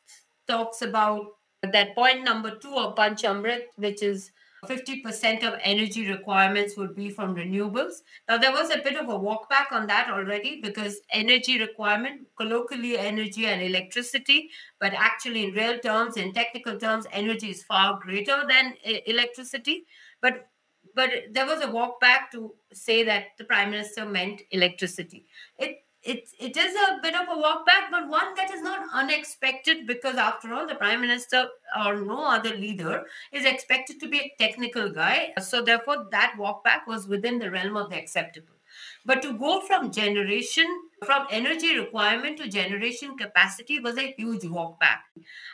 talks 0.46 0.82
about 0.82 1.26
that 1.62 1.94
point 1.94 2.24
number 2.24 2.56
two 2.56 2.74
of 2.74 2.94
Panchamrit, 2.94 3.64
which 3.76 4.02
is 4.02 4.30
50% 4.66 5.42
of 5.42 5.58
energy 5.62 6.08
requirements 6.08 6.76
would 6.76 6.94
be 6.94 7.10
from 7.10 7.34
renewables. 7.34 8.02
Now, 8.28 8.38
there 8.38 8.52
was 8.52 8.70
a 8.70 8.78
bit 8.78 8.96
of 8.96 9.08
a 9.08 9.16
walk 9.16 9.48
back 9.48 9.68
on 9.72 9.86
that 9.86 10.10
already 10.10 10.60
because 10.60 11.00
energy 11.10 11.58
requirement, 11.58 12.26
colloquially 12.36 12.98
energy 12.98 13.46
and 13.46 13.62
electricity, 13.62 14.50
but 14.78 14.92
actually 14.94 15.44
in 15.44 15.54
real 15.54 15.78
terms, 15.78 16.16
in 16.16 16.32
technical 16.32 16.78
terms, 16.78 17.06
energy 17.12 17.50
is 17.50 17.62
far 17.62 17.98
greater 18.00 18.44
than 18.48 18.74
electricity. 19.06 19.86
But 20.20 20.46
but 20.94 21.10
there 21.30 21.46
was 21.46 21.62
a 21.62 21.70
walk 21.70 22.00
back 22.00 22.32
to 22.32 22.52
say 22.72 23.04
that 23.04 23.26
the 23.38 23.44
prime 23.44 23.70
minister 23.70 24.04
meant 24.04 24.42
electricity. 24.50 25.26
It 25.58 25.84
it 26.02 26.28
it 26.38 26.56
is 26.56 26.74
a 26.74 26.98
bit 27.02 27.14
of 27.14 27.28
a 27.30 27.38
walk 27.38 27.66
back, 27.66 27.90
but 27.90 28.08
one 28.08 28.34
that 28.36 28.50
is 28.50 28.62
not 28.62 28.88
unexpected 28.92 29.86
because 29.86 30.16
after 30.16 30.54
all, 30.54 30.66
the 30.66 30.74
prime 30.74 31.00
minister 31.00 31.48
or 31.84 31.96
no 31.96 32.24
other 32.24 32.56
leader 32.56 33.04
is 33.32 33.44
expected 33.44 34.00
to 34.00 34.08
be 34.08 34.18
a 34.18 34.34
technical 34.38 34.90
guy. 34.90 35.32
So 35.40 35.62
therefore, 35.62 36.06
that 36.10 36.34
walk 36.38 36.64
back 36.64 36.86
was 36.86 37.06
within 37.06 37.38
the 37.38 37.50
realm 37.50 37.76
of 37.76 37.90
the 37.90 37.98
acceptable. 37.98 38.59
But 39.06 39.22
to 39.22 39.32
go 39.32 39.60
from 39.60 39.90
generation, 39.90 40.66
from 41.04 41.26
energy 41.30 41.78
requirement 41.78 42.36
to 42.38 42.48
generation 42.48 43.16
capacity 43.16 43.80
was 43.80 43.96
a 43.96 44.12
huge 44.18 44.44
walk 44.44 44.78
back. 44.78 45.04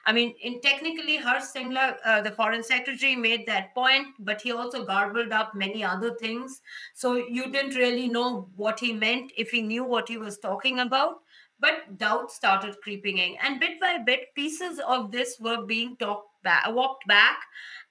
I 0.05 0.13
mean, 0.13 0.35
in 0.43 0.61
technically, 0.61 1.17
Harsh 1.17 1.45
Shringla, 1.55 1.97
uh, 2.05 2.23
the 2.23 2.33
foreign 2.33 2.65
secretary, 2.65 3.15
made 3.15 3.47
that 3.47 3.75
point, 3.75 4.09
but 4.19 4.41
he 4.41 4.53
also 4.53 4.85
garbled 4.85 5.33
up 5.33 5.55
many 5.55 5.85
other 5.85 6.15
things. 6.15 6.61
So 6.95 7.15
you 7.15 7.51
didn't 7.51 7.77
really 7.77 8.09
know 8.09 8.49
what 8.57 8.81
he 8.81 8.93
meant 8.93 9.33
if 9.37 9.51
he 9.51 9.63
knew 9.63 9.85
what 9.85 10.09
he 10.09 10.19
was 10.19 10.39
talking 10.39 10.81
about. 10.81 11.21
But 11.59 11.97
doubt 11.97 12.31
started 12.31 12.77
creeping 12.83 13.17
in, 13.17 13.37
and 13.43 13.59
bit 13.59 13.81
by 13.81 13.99
bit, 14.05 14.35
pieces 14.35 14.79
of 14.87 15.11
this 15.11 15.39
were 15.41 15.65
being 15.65 15.97
talked 15.97 16.43
back, 16.43 16.67
walked 16.69 17.07
back, 17.07 17.39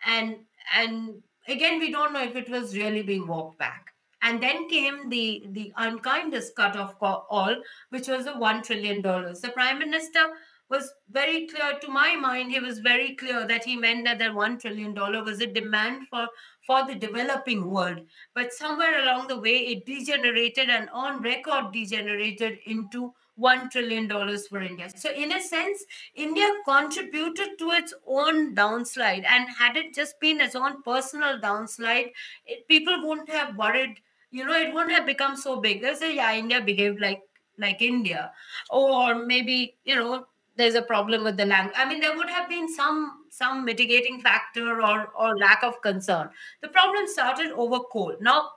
and 0.05 0.37
and 0.75 1.23
again, 1.47 1.79
we 1.79 1.91
don't 1.91 2.13
know 2.13 2.21
if 2.21 2.35
it 2.35 2.47
was 2.47 2.77
really 2.77 3.01
being 3.01 3.25
walked 3.25 3.57
back. 3.57 3.94
And 4.25 4.41
then 4.41 4.67
came 4.67 5.09
the, 5.09 5.43
the 5.51 5.71
unkindest 5.77 6.55
cut 6.55 6.75
of 6.75 6.95
all, 7.01 7.55
which 7.89 8.07
was 8.07 8.25
the 8.25 8.31
$1 8.31 8.63
trillion. 8.63 9.01
The 9.01 9.51
prime 9.53 9.77
minister 9.79 10.25
was 10.69 10.91
very 11.11 11.47
clear 11.47 11.77
to 11.79 11.87
my 11.87 12.15
mind 12.15 12.51
he 12.51 12.59
was 12.59 12.79
very 12.79 13.15
clear 13.15 13.45
that 13.47 13.63
he 13.63 13.75
meant 13.75 14.05
that 14.05 14.17
that 14.19 14.33
1 14.33 14.57
trillion 14.59 14.93
dollar 14.93 15.23
was 15.23 15.41
a 15.41 15.47
demand 15.47 16.07
for 16.09 16.27
for 16.65 16.85
the 16.87 16.95
developing 16.95 17.69
world. 17.69 17.99
But 18.33 18.51
somewhere 18.51 19.03
along 19.03 19.27
the 19.27 19.39
way 19.39 19.57
it 19.73 19.85
degenerated 19.85 20.69
and 20.69 20.89
on 20.89 21.21
record 21.21 21.71
degenerated 21.71 22.57
into 22.65 23.13
1 23.35 23.69
trillion 23.69 24.07
dollars 24.07 24.47
for 24.47 24.61
india. 24.61 24.89
So 24.95 25.11
in 25.11 25.31
a 25.33 25.41
sense 25.41 25.85
india 26.15 26.49
contributed 26.67 27.59
to 27.59 27.69
its 27.71 27.93
own 28.07 28.55
downslide. 28.55 29.25
And 29.25 29.47
had 29.59 29.77
it 29.77 29.93
just 29.93 30.19
been 30.19 30.41
its 30.41 30.55
own 30.55 30.81
personal 30.81 31.39
downslide 31.39 32.11
it, 32.47 32.67
people 32.67 33.07
wouldn't 33.07 33.29
have 33.29 33.55
worried 33.55 34.01
you 34.35 34.45
know, 34.45 34.53
it 34.53 34.73
wouldn't 34.73 34.91
have 34.91 35.05
become 35.05 35.37
so 35.37 35.61
big. 35.61 35.81
They 35.81 35.93
say, 35.95 36.15
yeah, 36.15 36.35
India 36.35 36.61
behaved 36.61 36.99
like 36.99 37.21
like 37.57 37.81
India, 37.81 38.31
or 38.69 39.15
maybe 39.15 39.77
you 39.85 39.95
know, 39.95 40.27
there's 40.57 40.75
a 40.75 40.81
problem 40.81 41.23
with 41.23 41.37
the 41.37 41.45
language. 41.45 41.75
I 41.77 41.85
mean, 41.87 42.01
there 42.01 42.17
would 42.17 42.29
have 42.29 42.49
been 42.49 42.67
some 42.73 43.25
some 43.29 43.63
mitigating 43.63 44.19
factor 44.19 44.81
or 44.81 45.07
or 45.17 45.37
lack 45.37 45.63
of 45.63 45.81
concern. 45.81 46.29
The 46.61 46.67
problem 46.67 47.07
started 47.07 47.51
over 47.51 47.79
coal. 47.79 48.17
Now, 48.19 48.49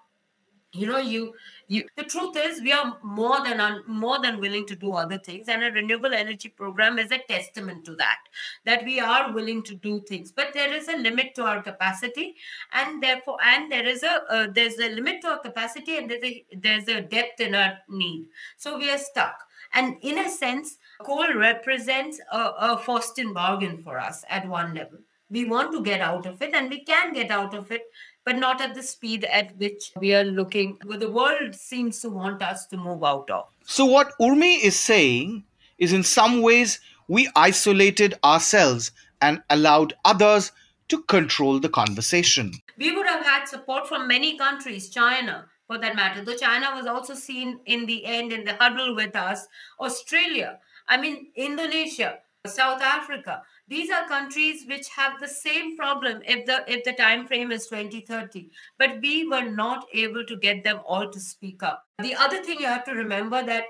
you 0.73 0.87
know, 0.89 0.99
you 0.99 1.35
you 1.69 1.85
the 1.97 2.05
truth 2.05 2.37
is 2.37 2.63
we 2.63 2.73
are 2.73 2.97
more 3.03 3.45
than 3.45 3.61
un, 3.61 3.83
more 3.87 4.21
than 4.21 4.41
willing 4.41 4.67
to 4.67 4.75
do 4.75 4.93
other 4.93 5.19
things 5.19 5.49
and 5.49 5.63
a 5.63 5.71
renewable 5.71 6.15
energy 6.15 6.49
program 6.49 6.99
is 6.99 7.13
a 7.13 7.19
testament 7.29 7.85
to 7.85 7.95
that 7.95 8.19
that 8.65 8.85
we 8.85 8.99
are 8.99 9.33
willing 9.33 9.63
to 9.63 9.75
do 9.75 10.01
things. 10.01 10.33
But 10.33 10.53
there 10.55 10.73
is 10.75 10.89
a 10.89 10.97
limit 10.97 11.35
to 11.37 11.45
our 11.45 11.63
capacity 11.63 12.37
and 12.73 13.03
therefore 13.03 13.37
and 13.45 13.71
there 13.71 13.87
is 13.87 14.03
a 14.03 14.23
uh, 14.31 14.47
there's 14.51 14.79
a 14.79 14.89
limit 14.95 15.21
to 15.23 15.29
our 15.29 15.39
capacity 15.39 15.99
and 15.99 16.11
there's 16.11 16.25
a 16.25 16.45
there's 16.57 16.89
a 16.89 17.01
depth 17.03 17.41
in 17.41 17.55
our 17.55 17.79
need. 17.89 18.27
So 18.57 18.79
we 18.79 18.91
are 18.91 18.99
stuck. 18.99 19.45
And 19.75 19.97
in 20.01 20.19
a 20.19 20.31
sense 20.31 20.79
coal 21.05 21.35
represents 21.35 22.21
a, 22.33 22.39
a 22.39 22.83
Faustian 22.85 23.35
bargain 23.35 23.83
for 23.83 23.99
us 23.99 24.25
at 24.31 24.49
one 24.49 24.75
level. 24.75 24.99
We 25.31 25.45
want 25.45 25.73
to 25.73 25.83
get 25.83 26.01
out 26.01 26.25
of 26.25 26.41
it 26.41 26.55
and 26.55 26.71
we 26.71 26.85
can 26.85 27.13
get 27.13 27.31
out 27.31 27.53
of 27.53 27.71
it 27.71 27.83
but 28.29 28.37
not 28.37 28.61
at 28.61 28.75
the 28.75 28.83
speed 28.83 29.25
at 29.25 29.57
which 29.57 29.91
we 29.97 30.15
are 30.15 30.23
looking, 30.23 30.77
where 30.85 30.99
the 30.99 31.11
world 31.11 31.55
seems 31.55 31.99
to 32.01 32.11
want 32.11 32.43
us 32.43 32.67
to 32.67 32.77
move 32.77 33.03
out 33.03 33.31
of. 33.31 33.47
So, 33.65 33.87
what 33.87 34.13
Urmi 34.21 34.63
is 34.63 34.79
saying 34.79 35.45
is 35.79 35.95
in 35.95 36.03
some 36.03 36.43
ways 36.43 36.79
we 37.09 37.31
isolated 37.35 38.19
ourselves 38.23 38.93
and 39.23 39.43
allowed 39.49 39.95
others 40.05 40.53
to 40.89 41.01
control 41.05 41.59
the 41.59 41.71
conversation. 41.71 42.53
We 42.77 42.95
would 42.95 43.07
have 43.07 43.25
had 43.25 43.47
support 43.47 43.89
from 43.89 44.07
many 44.07 44.37
countries, 44.37 44.91
China, 44.91 45.47
for 45.67 45.79
that 45.79 45.97
matter, 45.97 46.23
though 46.23 46.37
China 46.37 46.73
was 46.75 46.85
also 46.85 47.15
seen 47.15 47.61
in 47.65 47.87
the 47.87 48.05
end 48.05 48.31
in 48.35 48.45
the 48.45 48.57
huddle 48.57 48.95
with 48.95 49.17
us, 49.17 49.47
Australia, 49.81 50.59
I 50.87 50.99
mean, 50.99 51.29
Indonesia, 51.35 52.19
South 52.47 52.83
Africa. 52.83 53.43
These 53.69 53.91
are 53.91 54.09
countries 54.09 54.65
which 54.67 54.89
have 54.89 55.21
the 55.21 55.29
same 55.29 55.77
problem 55.77 56.23
if 56.25 56.47
the 56.47 56.65
if 56.67 56.85
the 56.85 56.95
time 56.95 57.27
frame 57.27 57.53
is 57.53 57.67
2030. 57.67 58.51
But 58.79 59.01
we 59.03 59.29
were 59.29 59.45
not 59.45 59.87
able 59.93 60.25
to 60.25 60.37
get 60.37 60.65
them 60.65 60.81
all 60.87 61.11
to 61.11 61.21
speak 61.21 61.63
up. 61.63 61.85
The 61.99 62.15
other 62.15 62.43
thing 62.43 62.61
you 62.61 62.67
have 62.67 62.85
to 62.87 62.95
remember 62.95 63.43
that 63.45 63.65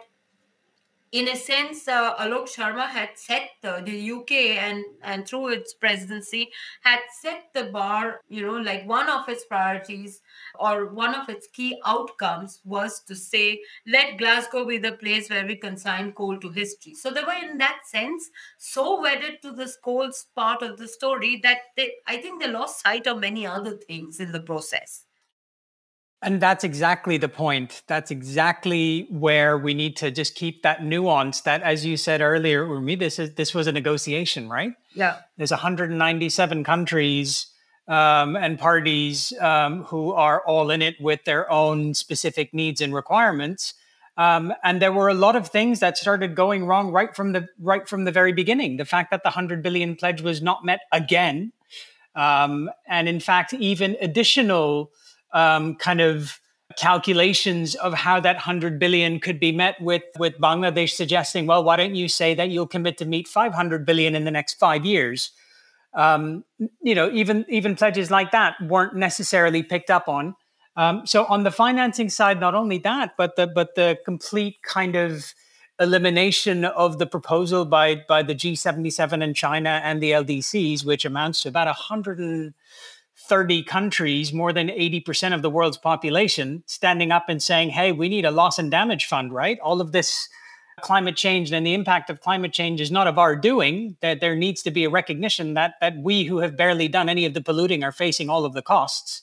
in 1.13 1.29
a 1.29 1.37
sense, 1.37 1.89
uh, 1.89 2.15
Alok 2.17 2.45
Sharma 2.55 2.87
had 2.87 3.11
set 3.17 3.51
the, 3.63 3.83
the 3.85 4.13
UK 4.13 4.33
and 4.67 4.85
and 5.03 5.27
through 5.27 5.49
its 5.49 5.75
presidency 5.75 6.51
had 6.83 7.01
set 7.23 7.45
the 7.55 7.65
bar. 7.65 8.21
You 8.29 8.47
know, 8.47 8.57
like 8.57 8.87
one 8.87 9.09
of 9.09 9.29
its 9.29 9.45
priorities 9.45 10.21
or 10.59 10.87
one 10.93 11.15
of 11.15 11.29
its 11.29 11.47
key 11.49 11.81
outcomes 11.87 12.61
was 12.65 13.01
to 13.05 13.15
say, 13.15 13.61
let 13.87 14.19
Glasgow 14.19 14.67
be 14.67 14.79
the 14.79 14.93
place 14.93 15.31
where 15.31 15.47
we 15.47 15.57
consign 15.57 16.13
coal 16.13 16.39
to 16.39 16.51
history. 16.51 16.95
So 16.95 17.11
they 17.11 17.25
were, 17.25 17.33
in 17.43 17.59
that 17.59 17.81
sense, 17.87 18.29
so 18.59 19.01
wedded 19.01 19.41
to 19.43 19.53
this 19.53 19.77
coal 19.83 20.11
part 20.37 20.63
of 20.63 20.79
the 20.79 20.89
story 20.89 21.41
that 21.43 21.59
they, 21.77 21.93
I 22.07 22.19
think 22.19 22.41
they 22.41 22.49
lost 22.51 22.83
sight 22.83 23.07
of 23.07 23.19
many 23.21 23.47
other 23.47 23.77
things 23.77 24.21
in 24.21 24.33
the 24.33 24.41
process. 24.41 25.08
And 26.21 26.41
that's 26.41 26.65
exactly 26.65 27.17
the 27.17 27.29
point. 27.29 27.83
That's 27.87 28.11
exactly 28.11 29.07
where 29.11 29.57
we 29.57 29.73
need 29.73 29.97
to 29.99 30.11
just 30.11 30.35
keep 30.35 30.63
that 30.63 30.83
nuance. 30.83 31.43
That, 31.43 31.63
as 31.63 31.87
you 31.87 31.97
said 31.97 32.21
earlier, 32.21 32.67
Urmi, 32.67 32.99
this 32.99 33.21
is 33.21 33.35
this 33.35 33.55
was 33.55 33.69
a 33.69 33.73
negotiation, 33.73 34.49
right? 34.49 34.73
Yeah. 34.95 35.19
There's 35.37 35.53
197 35.53 36.65
countries 36.65 37.47
um, 37.87 38.35
and 38.37 38.59
parties 38.59 39.33
um, 39.41 39.85
who 39.85 40.13
are 40.13 40.45
all 40.45 40.71
in 40.71 40.83
it 40.83 41.01
with 41.01 41.23
their 41.25 41.51
own 41.53 41.95
specific 41.95 42.53
needs 42.53 42.81
and 42.81 42.93
requirements. 42.93 43.75
Um, 44.17 44.53
and 44.65 44.83
there 44.83 44.93
were 44.93 45.09
a 45.09 45.15
lot 45.15 45.37
of 45.37 45.47
things 45.47 45.79
that 45.79 45.97
started 45.97 46.35
going 46.35 46.67
wrong 46.67 46.91
right 46.91 47.15
from 47.15 47.33
the 47.33 47.49
right 47.61 47.89
from 47.89 48.05
the 48.05 48.11
very 48.11 48.33
beginning. 48.33 48.77
The 48.77 48.85
fact 48.85 49.13
that 49.13 49.23
the 49.23 49.29
100 49.29 49.63
billion 49.63 49.95
pledge 49.95 50.21
was 50.21 50.43
not 50.43 50.65
met 50.65 50.81
again, 50.91 51.53
um, 52.17 52.69
and 52.89 53.09
in 53.09 53.21
fact, 53.21 53.55
even 53.55 53.97
additional 54.01 54.91
um, 55.33 55.75
kind 55.77 56.01
of 56.01 56.41
calculations 56.77 57.75
of 57.77 57.95
how 57.95 58.21
that 58.21 58.37
100 58.37 58.79
billion 58.79 59.21
could 59.21 59.41
be 59.41 59.53
met 59.53 59.81
with 59.81 60.03
with 60.19 60.39
Bangladesh 60.39 60.91
suggesting 60.91 61.47
well 61.47 61.65
why 61.65 61.77
don't 61.77 61.95
you 61.95 62.09
say 62.09 62.35
that 62.35 62.51
you'll 62.51 62.67
commit 62.67 62.99
to 62.99 63.07
meet 63.07 63.27
500 63.27 63.87
billion 63.87 64.15
in 64.15 64.25
the 64.25 64.31
next 64.31 64.55
5 64.55 64.85
years? 64.85 65.31
Um, 65.95 66.45
you 66.83 66.95
know 66.95 67.11
even 67.11 67.47
even 67.49 67.75
pledges 67.75 68.11
like 68.11 68.33
that 68.33 68.57
weren't 68.61 68.95
necessarily 68.95 69.63
picked 69.63 69.91
up 69.91 70.09
on. 70.09 70.37
Um, 70.77 71.07
so 71.07 71.25
on 71.25 71.43
the 71.43 71.51
financing 71.51 72.11
side 72.11 72.39
not 72.39 72.55
only 72.55 72.79
that 72.79 73.13
but 73.17 73.37
the 73.37 73.47
but 73.47 73.75
the 73.75 73.99
complete 74.05 74.59
kind 74.63 74.95
of 74.95 75.33
elimination 75.81 76.65
of 76.65 76.99
the 76.99 77.07
proposal 77.07 77.65
by 77.65 78.05
by 78.09 78.23
the 78.23 78.35
G77 78.35 79.25
and 79.25 79.35
China 79.35 79.81
and 79.83 80.03
the 80.03 80.11
LDCs 80.11 80.85
which 80.85 81.07
amounts 81.07 81.43
to 81.43 81.49
about 81.49 81.67
100 81.67 82.53
30 83.27 83.65
countries, 83.65 84.33
more 84.33 84.53
than 84.53 84.69
80% 84.69 85.35
of 85.35 85.43
the 85.43 85.51
world's 85.51 85.77
population, 85.77 86.63
standing 86.67 87.11
up 87.11 87.29
and 87.29 87.43
saying, 87.43 87.71
hey, 87.71 87.93
we 87.93 88.09
need 88.09 88.25
a 88.25 88.31
loss 88.31 88.59
and 88.59 88.71
damage 88.71 89.07
fund, 89.07 89.33
right? 89.33 89.59
All 89.61 89.81
of 89.81 89.93
this 89.93 90.29
climate 90.81 91.17
change 91.17 91.53
and 91.53 91.67
the 91.67 91.75
impact 91.75 92.11
of 92.11 92.21
climate 92.21 92.53
change 92.53 92.81
is 92.81 92.91
not 92.91 93.09
of 93.09 93.19
our 93.19 93.35
doing, 93.35 93.97
that 94.01 94.21
there 94.21 94.37
needs 94.37 94.63
to 94.63 94.71
be 94.71 94.85
a 94.85 94.91
recognition 94.91 95.55
that, 95.55 95.75
that 95.81 95.97
we 95.99 96.25
who 96.25 96.39
have 96.39 96.57
barely 96.57 96.87
done 96.87 97.09
any 97.09 97.27
of 97.27 97.35
the 97.35 97.41
polluting 97.41 97.83
are 97.83 97.93
facing 97.93 98.31
all 98.31 98.45
of 98.45 98.53
the 98.53 98.63
costs. 98.63 99.23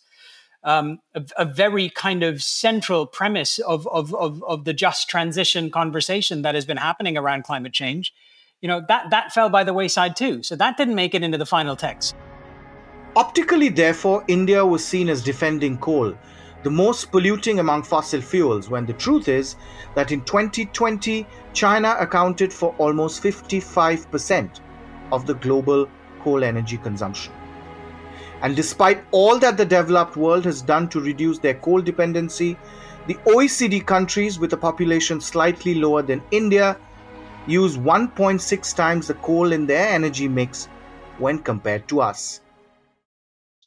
Um, 0.64 1.00
a, 1.14 1.24
a, 1.38 1.46
very 1.46 1.90
kind 1.90 2.24
of 2.24 2.42
central 2.42 3.06
premise 3.06 3.60
of, 3.60 3.88
of, 3.88 4.16
of, 4.16 4.44
of 4.44 4.66
the 4.66 4.74
just 4.74 5.08
transition 5.08 5.70
conversation 5.70 6.42
that 6.42 6.56
has 6.56 6.66
been 6.66 6.78
happening 6.78 7.18
around 7.18 7.44
climate 7.44 7.72
change. 7.72 8.12
You 8.62 8.68
know, 8.68 8.84
that, 8.88 9.12
that 9.12 9.32
fell 9.32 9.50
by 9.50 9.64
the 9.64 9.74
wayside 9.74 10.16
too. 10.16 10.42
So 10.42 10.56
that 10.56 10.76
didn't 10.76 10.96
make 10.96 11.14
it 11.14 11.22
into 11.22 11.38
the 11.38 11.46
final 11.46 11.76
text. 11.76 12.16
Optically, 13.18 13.70
therefore, 13.70 14.26
India 14.28 14.66
was 14.66 14.84
seen 14.84 15.08
as 15.08 15.24
defending 15.24 15.78
coal, 15.78 16.14
the 16.64 16.70
most 16.70 17.14
polluting 17.14 17.60
among 17.60 17.84
fossil 17.84 18.20
fuels, 18.20 18.70
when 18.70 18.86
the 18.86 18.92
truth 18.92 19.30
is 19.30 19.56
that 19.94 20.12
in 20.12 20.22
2020, 20.26 21.26
China 21.54 21.96
accounted 21.98 22.52
for 22.52 22.76
almost 22.78 23.24
55% 23.24 24.60
of 25.14 25.26
the 25.26 25.36
global 25.36 25.88
coal 26.20 26.44
energy 26.44 26.76
consumption. 26.76 27.32
And 28.42 28.54
despite 28.54 29.02
all 29.12 29.40
that 29.40 29.56
the 29.56 29.66
developed 29.66 30.18
world 30.18 30.44
has 30.44 30.62
done 30.62 30.90
to 30.90 31.00
reduce 31.00 31.40
their 31.40 31.54
coal 31.54 31.82
dependency, 31.82 32.58
the 33.08 33.16
OECD 33.26 33.86
countries 33.86 34.40
with 34.40 34.52
a 34.52 34.58
population 34.58 35.22
slightly 35.22 35.76
lower 35.76 36.02
than 36.02 36.22
India 36.32 36.78
use 37.48 37.78
1.6 37.78 38.76
times 38.76 39.08
the 39.08 39.14
coal 39.14 39.54
in 39.54 39.66
their 39.68 39.88
energy 39.88 40.28
mix 40.28 40.68
when 41.18 41.40
compared 41.40 41.88
to 41.88 42.02
us. 42.02 42.42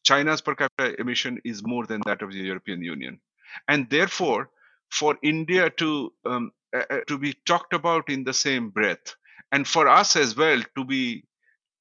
China's 0.09 0.41
per 0.41 0.55
capita 0.55 0.99
emission 0.99 1.39
is 1.45 1.67
more 1.67 1.85
than 1.85 2.01
that 2.07 2.23
of 2.23 2.33
the 2.33 2.39
European 2.39 2.83
Union. 2.83 3.21
And 3.69 3.91
therefore, 3.91 4.49
for 4.91 5.19
India 5.23 5.69
to 5.81 6.13
um, 6.25 6.51
uh, 6.75 7.01
to 7.09 7.19
be 7.19 7.35
talked 7.45 7.75
about 7.75 8.09
in 8.09 8.25
the 8.25 8.33
same 8.33 8.71
breath, 8.71 9.15
and 9.53 9.69
for 9.69 9.87
us 9.87 10.17
as 10.17 10.35
well 10.35 10.63
to 10.77 10.85
be 10.85 11.25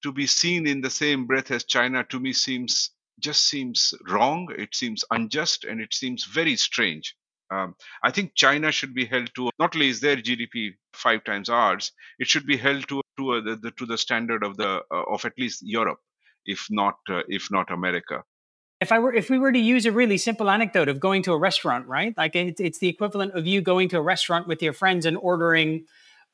to 0.03 0.11
be 0.11 0.27
seen 0.27 0.67
in 0.67 0.81
the 0.81 0.89
same 0.89 1.25
breath 1.25 1.51
as 1.51 1.63
China, 1.63 2.03
to 2.09 2.19
me 2.19 2.33
seems 2.33 2.91
just 3.19 3.45
seems 3.47 3.93
wrong. 4.09 4.49
It 4.57 4.75
seems 4.75 5.05
unjust, 5.09 5.63
and 5.63 5.79
it 5.79 5.93
seems 5.93 6.25
very 6.25 6.57
strange. 6.57 7.15
Um, 7.49 7.75
I 8.03 8.11
think 8.11 8.35
China 8.35 8.73
should 8.73 8.93
be 8.93 9.05
held 9.05 9.33
to 9.35 9.49
not 9.57 9.73
only 9.73 9.87
is 9.87 10.01
their 10.01 10.17
GDP 10.17 10.73
five 10.91 11.23
times 11.23 11.49
ours, 11.49 11.93
it 12.19 12.27
should 12.27 12.45
be 12.45 12.57
held 12.57 12.89
to 12.89 13.01
to, 13.19 13.31
uh, 13.35 13.55
the, 13.55 13.71
to 13.77 13.85
the 13.85 13.97
standard 13.97 14.43
of 14.43 14.57
the 14.57 14.83
uh, 14.91 15.03
of 15.13 15.23
at 15.23 15.39
least 15.39 15.63
Europe 15.63 16.01
if 16.47 16.67
not 16.69 16.95
uh, 17.09 17.21
if 17.27 17.51
not 17.51 17.69
America. 17.69 18.23
If 18.79 18.91
I 18.91 18.99
were 18.99 19.13
if 19.13 19.29
we 19.29 19.37
were 19.37 19.51
to 19.51 19.59
use 19.59 19.85
a 19.85 19.91
really 19.91 20.17
simple 20.17 20.49
anecdote 20.49 20.87
of 20.87 20.99
going 20.99 21.23
to 21.23 21.33
a 21.33 21.37
restaurant, 21.37 21.87
right? 21.87 22.15
Like 22.17 22.35
it's, 22.35 22.61
it's 22.61 22.79
the 22.79 22.87
equivalent 22.87 23.33
of 23.33 23.45
you 23.45 23.61
going 23.61 23.89
to 23.89 23.97
a 23.97 24.01
restaurant 24.01 24.47
with 24.47 24.61
your 24.61 24.73
friends 24.73 25.05
and 25.05 25.17
ordering 25.17 25.85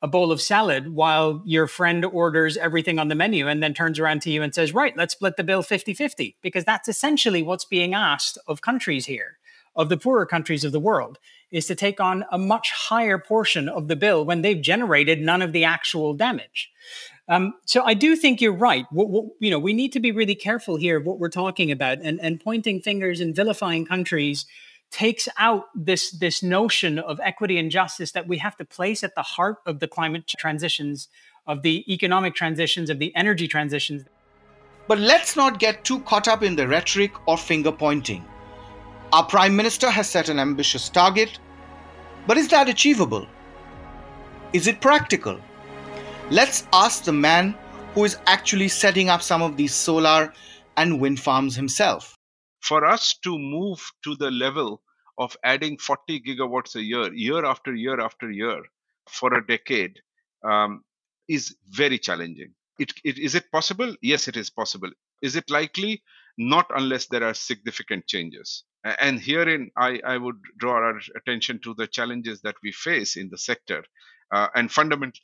a 0.02 0.08
bowl 0.08 0.30
of 0.30 0.42
salad 0.42 0.94
while 0.94 1.42
your 1.46 1.66
friend 1.66 2.04
orders 2.04 2.58
everything 2.58 2.98
on 2.98 3.08
the 3.08 3.14
menu 3.14 3.48
and 3.48 3.62
then 3.62 3.72
turns 3.72 3.98
around 3.98 4.20
to 4.22 4.30
you 4.30 4.42
and 4.42 4.54
says, 4.54 4.74
"Right, 4.74 4.96
let's 4.96 5.14
split 5.14 5.36
the 5.36 5.44
bill 5.44 5.62
50-50." 5.62 6.36
Because 6.42 6.64
that's 6.64 6.88
essentially 6.88 7.42
what's 7.42 7.64
being 7.64 7.94
asked 7.94 8.38
of 8.46 8.60
countries 8.60 9.06
here, 9.06 9.38
of 9.74 9.88
the 9.88 9.96
poorer 9.96 10.26
countries 10.26 10.64
of 10.64 10.72
the 10.72 10.80
world, 10.80 11.18
is 11.50 11.66
to 11.66 11.74
take 11.74 12.00
on 12.00 12.24
a 12.30 12.36
much 12.36 12.72
higher 12.72 13.16
portion 13.16 13.68
of 13.68 13.88
the 13.88 13.96
bill 13.96 14.24
when 14.24 14.42
they've 14.42 14.60
generated 14.60 15.22
none 15.22 15.40
of 15.40 15.52
the 15.52 15.64
actual 15.64 16.12
damage. 16.12 16.70
Um, 17.28 17.54
so 17.64 17.82
I 17.82 17.94
do 17.94 18.16
think 18.16 18.40
you're 18.40 18.52
right. 18.52 18.84
What, 18.90 19.08
what, 19.08 19.24
you 19.40 19.50
know, 19.50 19.58
we 19.58 19.72
need 19.72 19.92
to 19.92 20.00
be 20.00 20.12
really 20.12 20.34
careful 20.34 20.76
here 20.76 20.98
of 20.98 21.06
what 21.06 21.18
we're 21.18 21.30
talking 21.30 21.70
about, 21.70 21.98
and, 22.02 22.20
and 22.20 22.40
pointing 22.40 22.82
fingers 22.82 23.20
and 23.20 23.34
vilifying 23.34 23.86
countries 23.86 24.46
takes 24.90 25.28
out 25.38 25.64
this 25.74 26.10
this 26.12 26.42
notion 26.42 26.98
of 26.98 27.18
equity 27.20 27.58
and 27.58 27.70
justice 27.70 28.12
that 28.12 28.28
we 28.28 28.38
have 28.38 28.56
to 28.56 28.64
place 28.64 29.02
at 29.02 29.14
the 29.14 29.22
heart 29.22 29.56
of 29.66 29.80
the 29.80 29.88
climate 29.88 30.26
transitions, 30.26 31.08
of 31.46 31.62
the 31.62 31.84
economic 31.92 32.34
transitions, 32.34 32.90
of 32.90 32.98
the 32.98 33.14
energy 33.16 33.48
transitions. 33.48 34.04
But 34.86 34.98
let's 34.98 35.34
not 35.34 35.58
get 35.58 35.82
too 35.84 36.00
caught 36.00 36.28
up 36.28 36.42
in 36.42 36.56
the 36.56 36.68
rhetoric 36.68 37.12
or 37.26 37.38
finger 37.38 37.72
pointing. 37.72 38.24
Our 39.14 39.24
prime 39.24 39.56
minister 39.56 39.88
has 39.88 40.10
set 40.10 40.28
an 40.28 40.38
ambitious 40.38 40.90
target, 40.90 41.38
but 42.26 42.36
is 42.36 42.48
that 42.48 42.68
achievable? 42.68 43.26
Is 44.52 44.66
it 44.66 44.80
practical? 44.80 45.40
Let's 46.30 46.66
ask 46.72 47.04
the 47.04 47.12
man 47.12 47.54
who 47.92 48.04
is 48.04 48.16
actually 48.26 48.68
setting 48.68 49.10
up 49.10 49.20
some 49.20 49.42
of 49.42 49.58
these 49.58 49.74
solar 49.74 50.32
and 50.78 50.98
wind 50.98 51.20
farms 51.20 51.54
himself. 51.54 52.16
For 52.62 52.86
us 52.86 53.18
to 53.24 53.38
move 53.38 53.92
to 54.04 54.16
the 54.16 54.30
level 54.30 54.80
of 55.18 55.36
adding 55.44 55.76
40 55.76 56.22
gigawatts 56.22 56.76
a 56.76 56.82
year, 56.82 57.12
year 57.12 57.44
after 57.44 57.74
year 57.74 58.00
after 58.00 58.30
year, 58.30 58.62
for 59.06 59.34
a 59.34 59.46
decade, 59.46 60.00
um, 60.42 60.82
is 61.28 61.56
very 61.68 61.98
challenging. 61.98 62.54
It, 62.78 62.94
it, 63.04 63.18
is 63.18 63.34
it 63.34 63.52
possible? 63.52 63.94
Yes, 64.00 64.26
it 64.26 64.38
is 64.38 64.48
possible. 64.48 64.90
Is 65.20 65.36
it 65.36 65.50
likely? 65.50 66.02
Not 66.38 66.66
unless 66.74 67.06
there 67.06 67.22
are 67.22 67.34
significant 67.34 68.06
changes. 68.06 68.64
And 68.82 69.20
herein, 69.20 69.70
I, 69.76 70.00
I 70.04 70.16
would 70.16 70.40
draw 70.58 70.72
our 70.72 71.00
attention 71.16 71.60
to 71.64 71.74
the 71.74 71.86
challenges 71.86 72.40
that 72.40 72.56
we 72.62 72.72
face 72.72 73.16
in 73.16 73.28
the 73.28 73.38
sector. 73.38 73.84
Uh, 74.32 74.48
and 74.54 74.72
fundament, 74.72 75.18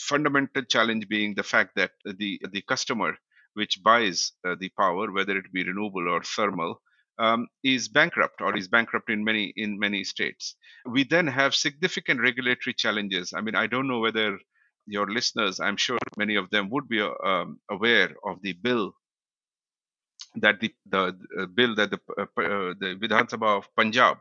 fundamental 0.00 0.62
challenge 0.64 1.08
being 1.08 1.34
the 1.34 1.42
fact 1.42 1.76
that 1.76 1.92
the 2.04 2.40
the 2.52 2.62
customer 2.62 3.16
which 3.54 3.82
buys 3.82 4.32
uh, 4.46 4.54
the 4.60 4.70
power, 4.78 5.10
whether 5.10 5.36
it 5.36 5.52
be 5.52 5.64
renewable 5.64 6.08
or 6.08 6.22
thermal, 6.22 6.80
um, 7.18 7.48
is 7.64 7.88
bankrupt 7.88 8.40
or 8.40 8.56
is 8.56 8.68
bankrupt 8.68 9.10
in 9.10 9.24
many 9.24 9.52
in 9.56 9.78
many 9.78 10.04
states. 10.04 10.56
We 10.86 11.04
then 11.04 11.26
have 11.26 11.54
significant 11.54 12.20
regulatory 12.20 12.74
challenges. 12.74 13.32
I 13.36 13.40
mean, 13.40 13.54
I 13.54 13.66
don't 13.66 13.88
know 13.88 13.98
whether 13.98 14.38
your 14.86 15.06
listeners, 15.10 15.60
I'm 15.60 15.76
sure 15.76 15.98
many 16.16 16.36
of 16.36 16.50
them 16.50 16.70
would 16.70 16.88
be 16.88 17.00
um, 17.00 17.60
aware 17.70 18.10
of 18.24 18.40
the 18.42 18.54
bill 18.54 18.94
that 20.36 20.60
the 20.60 20.72
the 20.86 21.16
uh, 21.38 21.46
bill 21.46 21.74
that 21.74 21.90
the 21.90 22.00
uh, 22.16 22.22
uh 22.22 22.74
the 22.78 22.96
Vidhan 23.00 23.28
Sabha 23.28 23.58
of 23.58 23.68
Punjab 23.76 24.18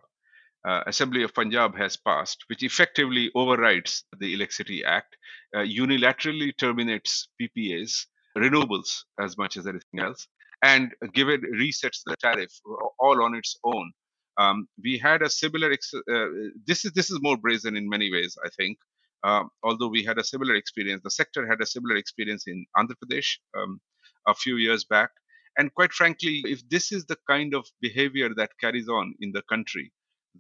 uh, 0.68 0.82
Assembly 0.88 1.24
of 1.24 1.34
Punjab 1.34 1.78
has 1.78 1.98
passed, 1.98 2.44
which 2.48 2.64
effectively 2.64 3.32
overrides 3.36 4.04
the 4.20 4.34
Electricity 4.34 4.84
Act, 4.84 5.16
uh, 5.56 5.60
unilaterally 5.60 6.52
terminates 6.58 7.30
PPAs, 7.42 8.06
renewables 8.38 9.04
as 9.20 9.38
much 9.38 9.58
as 9.58 9.68
anything 9.68 10.00
else, 10.00 10.28
and 10.64 10.94
give 11.14 11.30
it 11.30 11.42
resets 11.42 12.02
the 12.06 12.16
tariff 12.20 12.52
all 13.00 13.24
on 13.24 13.36
its 13.36 13.58
own. 13.64 13.92
Um, 14.38 14.68
we 14.84 14.98
had 14.98 15.22
a 15.22 15.30
similar. 15.30 15.72
Ex- 15.72 15.94
uh, 15.94 16.26
this 16.66 16.86
is 16.86 16.94
this 16.94 17.10
is 17.12 17.20
more 17.22 17.38
brazen 17.38 17.76
in 17.76 17.90
many 17.90 18.12
ways, 18.12 18.38
I 18.46 18.50
think. 18.58 18.78
Um, 19.24 19.50
although 19.64 19.90
we 19.90 20.04
had 20.04 20.18
a 20.18 20.24
similar 20.24 20.56
experience, 20.56 21.02
the 21.04 21.12
sector 21.12 21.46
had 21.46 21.62
a 21.62 21.66
similar 21.66 21.98
experience 21.98 22.46
in 22.48 22.66
Andhra 22.78 22.96
Pradesh 23.04 23.38
um, 23.58 23.82
a 24.28 24.34
few 24.34 24.56
years 24.56 24.86
back. 24.86 25.10
And 25.58 25.74
quite 25.74 25.92
frankly, 25.92 26.42
if 26.46 26.68
this 26.70 26.94
is 26.94 27.06
the 27.06 27.18
kind 27.30 27.54
of 27.54 27.68
behavior 27.82 28.30
that 28.36 28.52
carries 28.62 28.88
on 28.88 29.14
in 29.20 29.34
the 29.34 29.42
country, 29.50 29.92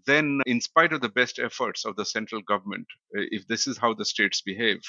then 0.06 0.39
in 0.45 0.62
spite 0.62 0.93
of 0.93 1.02
the 1.02 1.10
best 1.10 1.39
efforts 1.39 1.86
of 1.86 1.95
the 1.95 2.06
central 2.06 2.41
government 2.41 2.88
uh, 3.17 3.25
if 3.32 3.47
this 3.47 3.67
is 3.67 3.78
how 3.78 3.93
the 3.93 4.06
states 4.06 4.41
behave 4.41 4.82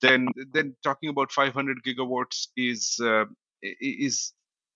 then 0.00 0.28
then 0.52 0.74
talking 0.82 1.08
about 1.08 1.32
500 1.32 1.78
gigawatts 1.86 2.48
is 2.56 2.98
uh, 3.02 3.24
is 3.62 4.32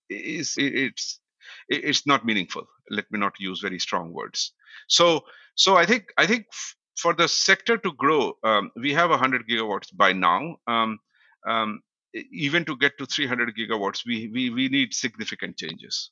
is 0.08 0.54
it's 0.56 1.20
it's 1.68 2.06
not 2.06 2.24
meaningful. 2.24 2.66
Let 2.90 3.10
me 3.10 3.18
not 3.18 3.34
use 3.38 3.60
very 3.60 3.78
strong 3.78 4.12
words. 4.12 4.52
So 4.88 5.24
so 5.54 5.76
i 5.76 5.84
think 5.84 6.04
i 6.16 6.26
think 6.26 6.46
for 6.96 7.12
the 7.14 7.28
sector 7.28 7.76
to 7.76 7.92
grow 7.92 8.34
um, 8.44 8.70
we 8.76 8.92
have 8.92 9.10
100 9.10 9.48
gigawatts 9.48 9.94
by 9.94 10.12
now. 10.12 10.56
Um, 10.66 10.98
um, 11.46 11.80
even 12.32 12.64
to 12.64 12.76
get 12.76 12.98
to 12.98 13.06
300 13.06 13.54
gigawatts 13.56 14.06
we, 14.06 14.28
we 14.32 14.50
we 14.50 14.68
need 14.68 14.94
significant 14.94 15.56
changes. 15.56 16.10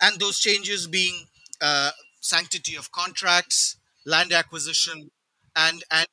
And 0.00 0.18
those 0.18 0.40
changes 0.40 0.86
being 0.86 1.26
uh, 1.60 1.90
sanctity 2.24 2.74
of 2.74 2.90
contracts, 2.90 3.76
land 4.06 4.32
acquisition, 4.32 5.10
and 5.54 5.84
and 5.90 6.06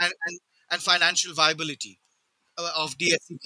and, 0.00 0.12
and, 0.26 0.38
and 0.70 0.82
financial 0.82 1.34
viability 1.34 2.00
uh, 2.58 2.72
of 2.76 2.96
DSCs. 2.98 3.38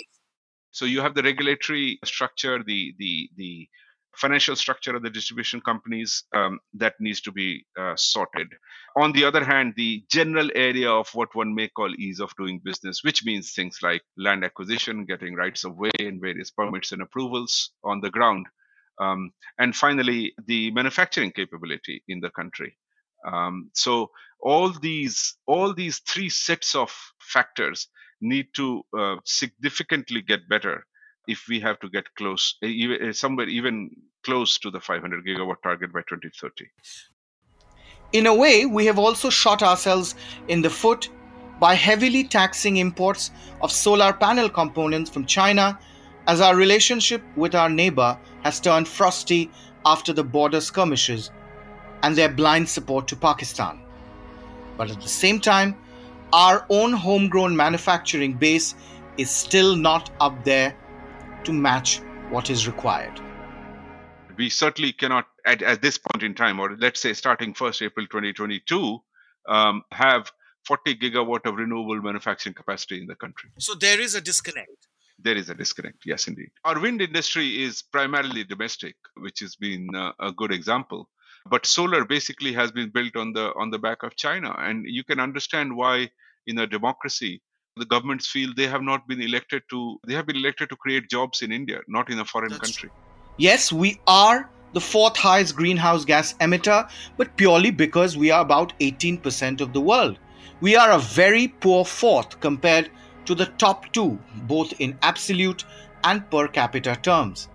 So 0.71 0.85
you 0.85 1.01
have 1.01 1.15
the 1.15 1.23
regulatory 1.23 1.99
structure, 2.05 2.63
the 2.65 2.95
the 2.99 3.29
the 3.37 3.69
financial 4.17 4.55
structure 4.55 4.95
of 4.95 5.03
the 5.03 5.11
distribution 5.11 5.61
companies 5.61 6.23
um, 6.37 6.61
that 6.75 6.95
needs 7.01 7.21
to 7.23 7.33
be 7.33 7.67
uh, 7.77 7.95
sorted. 7.97 8.47
On 8.97 9.11
the 9.11 9.25
other 9.25 9.43
hand, 9.45 9.75
the 9.77 10.05
general 10.09 10.51
area 10.55 10.89
of 10.89 11.09
what 11.15 11.35
one 11.35 11.53
may 11.53 11.67
call 11.67 11.93
ease 11.99 12.21
of 12.21 12.33
doing 12.39 12.61
business, 12.65 13.03
which 13.03 13.25
means 13.25 13.53
things 13.53 13.79
like 13.83 14.03
land 14.17 14.45
acquisition, 14.45 15.05
getting 15.05 15.35
rights 15.35 15.65
of 15.65 15.77
way, 15.77 15.91
and 15.99 16.21
various 16.21 16.53
permits 16.53 16.93
and 16.93 17.03
approvals 17.03 17.73
on 17.83 18.01
the 18.01 18.11
ground, 18.11 18.47
um, 19.01 19.31
and 19.59 19.75
finally 19.75 20.35
the 20.47 20.71
manufacturing 20.73 21.31
capability 21.33 22.03
in 22.09 22.21
the 22.21 22.31
country. 22.31 22.77
Um, 23.27 23.71
so 23.75 24.11
all 24.41 24.71
these 24.71 25.37
all 25.47 25.73
these 25.73 26.01
three 26.01 26.29
sets 26.29 26.75
of 26.75 26.95
factors 27.21 27.89
need 28.21 28.47
to 28.55 28.83
uh, 28.97 29.17
significantly 29.25 30.23
get 30.23 30.49
better 30.49 30.87
if 31.27 31.47
we 31.49 31.59
have 31.61 31.81
to 31.81 31.89
get 31.89 32.05
close, 32.17 32.57
even, 32.63 33.13
somewhere 33.15 33.49
even 33.49 33.91
close 34.25 34.59
to 34.59 34.71
the 34.71 34.81
500 34.81 35.25
gigawatt 35.25 35.63
target 35.63 35.93
by 35.93 36.01
2030. 36.01 36.67
In 38.13 38.27
a 38.27 38.35
way, 38.35 38.67
we 38.67 38.87
have 38.87 38.99
also 38.99 39.31
shot 39.31 39.63
ourselves 39.63 40.15
in 40.49 40.63
the 40.63 40.71
foot 40.71 41.09
by 41.59 41.75
heavily 41.75 42.25
taxing 42.25 42.77
imports 42.77 43.31
of 43.63 43.73
solar 43.73 44.13
panel 44.13 44.49
components 44.49 45.11
from 45.11 45.25
China 45.25 45.79
as 46.27 46.41
our 46.41 46.57
relationship 46.57 47.23
with 47.37 47.55
our 47.55 47.69
neighbor 47.69 48.19
has 48.45 48.61
turned 48.61 48.87
frosty 48.87 49.51
after 49.85 50.13
the 50.13 50.25
border 50.25 50.61
skirmishes 50.61 51.31
and 52.03 52.15
their 52.17 52.29
blind 52.29 52.69
support 52.69 53.09
to 53.09 53.17
Pakistan. 53.17 53.81
But 54.77 54.91
at 54.91 55.01
the 55.01 55.09
same 55.09 55.41
time, 55.41 55.77
our 56.33 56.67
own 56.69 56.93
homegrown 56.93 57.57
manufacturing 57.57 58.35
base 58.35 58.75
is 59.17 59.31
still 59.31 59.77
not 59.77 60.11
up 60.21 60.45
there 60.45 60.77
to 61.45 61.53
match 61.53 62.01
what 62.31 62.51
is 62.51 62.67
required. 62.67 63.21
We 64.37 64.51
certainly 64.51 64.93
cannot, 64.93 65.27
at, 65.47 65.63
at 65.63 65.81
this 65.81 65.97
point 65.97 66.25
in 66.25 66.35
time, 66.35 66.59
or 66.59 66.77
let's 66.77 67.01
say 67.01 67.13
starting 67.13 67.55
1st 67.55 67.83
April 67.83 68.07
2022, 68.07 68.99
um, 69.47 69.83
have 69.93 70.33
40 70.67 70.97
gigawatt 70.97 71.47
of 71.47 71.57
renewable 71.57 72.01
manufacturing 72.03 72.55
capacity 72.55 73.01
in 73.01 73.07
the 73.07 73.15
country. 73.15 73.51
So 73.59 73.75
there 73.75 74.01
is 74.01 74.15
a 74.15 74.21
disconnect. 74.21 74.89
There 75.19 75.37
is 75.37 75.49
a 75.49 75.55
disconnect, 75.55 75.99
yes, 76.05 76.27
indeed. 76.29 76.51
Our 76.65 76.81
wind 76.81 77.01
industry 77.01 77.63
is 77.63 77.83
primarily 77.83 78.45
domestic, 78.45 78.97
which 79.17 79.41
has 79.41 79.57
been 79.57 79.95
uh, 79.95 80.13
a 80.21 80.33
good 80.33 80.53
example. 80.53 81.09
But 81.47 81.67
solar 81.67 82.05
basically 82.05 82.53
has 82.55 82.73
been 82.73 82.91
built 82.91 83.17
on 83.17 83.33
the 83.33 83.53
on 83.55 83.71
the 83.71 83.79
back 83.79 84.03
of 84.03 84.17
China, 84.17 84.55
and 84.59 84.87
you 84.87 85.05
can 85.05 85.21
understand 85.21 85.77
why 85.77 86.11
in 86.47 86.59
a 86.59 86.67
democracy 86.67 87.43
the 87.77 87.85
governments 87.85 88.29
feel 88.29 88.53
they 88.55 88.67
have 88.67 88.83
not 88.83 89.07
been 89.07 89.21
elected 89.21 89.63
to 89.71 89.99
they 90.07 90.15
have 90.15 90.27
been 90.27 90.37
elected 90.37 90.71
to 90.71 90.77
create 90.77 91.11
jobs 91.11 91.43
in 91.43 91.53
India, 91.53 91.81
not 91.87 92.11
in 92.11 92.19
a 92.19 92.25
foreign 92.25 92.51
That's 92.51 92.61
country. 92.61 92.91
Yes, 93.37 93.73
we 93.73 94.01
are 94.07 94.49
the 94.73 94.81
fourth 94.81 95.17
highest 95.17 95.55
greenhouse 95.57 96.05
gas 96.05 96.35
emitter, 96.35 96.89
but 97.17 97.37
purely 97.37 97.71
because 97.71 98.17
we 98.17 98.31
are 98.31 98.43
about 98.43 98.73
18% 98.81 99.61
of 99.61 99.73
the 99.73 99.81
world. 99.81 100.19
We 100.61 100.77
are 100.77 100.93
a 100.93 100.99
very 100.99 101.49
poor 101.49 101.85
fourth 101.85 102.41
compared 102.41 102.91
to 103.27 103.35
the 103.35 103.47
top 103.59 103.93
two, 103.93 104.19
both 104.47 104.73
in 104.81 104.99
absolute 105.03 105.65
and 106.05 106.29
per 106.31 106.49
capita 106.49 106.97
terms. 107.03 107.49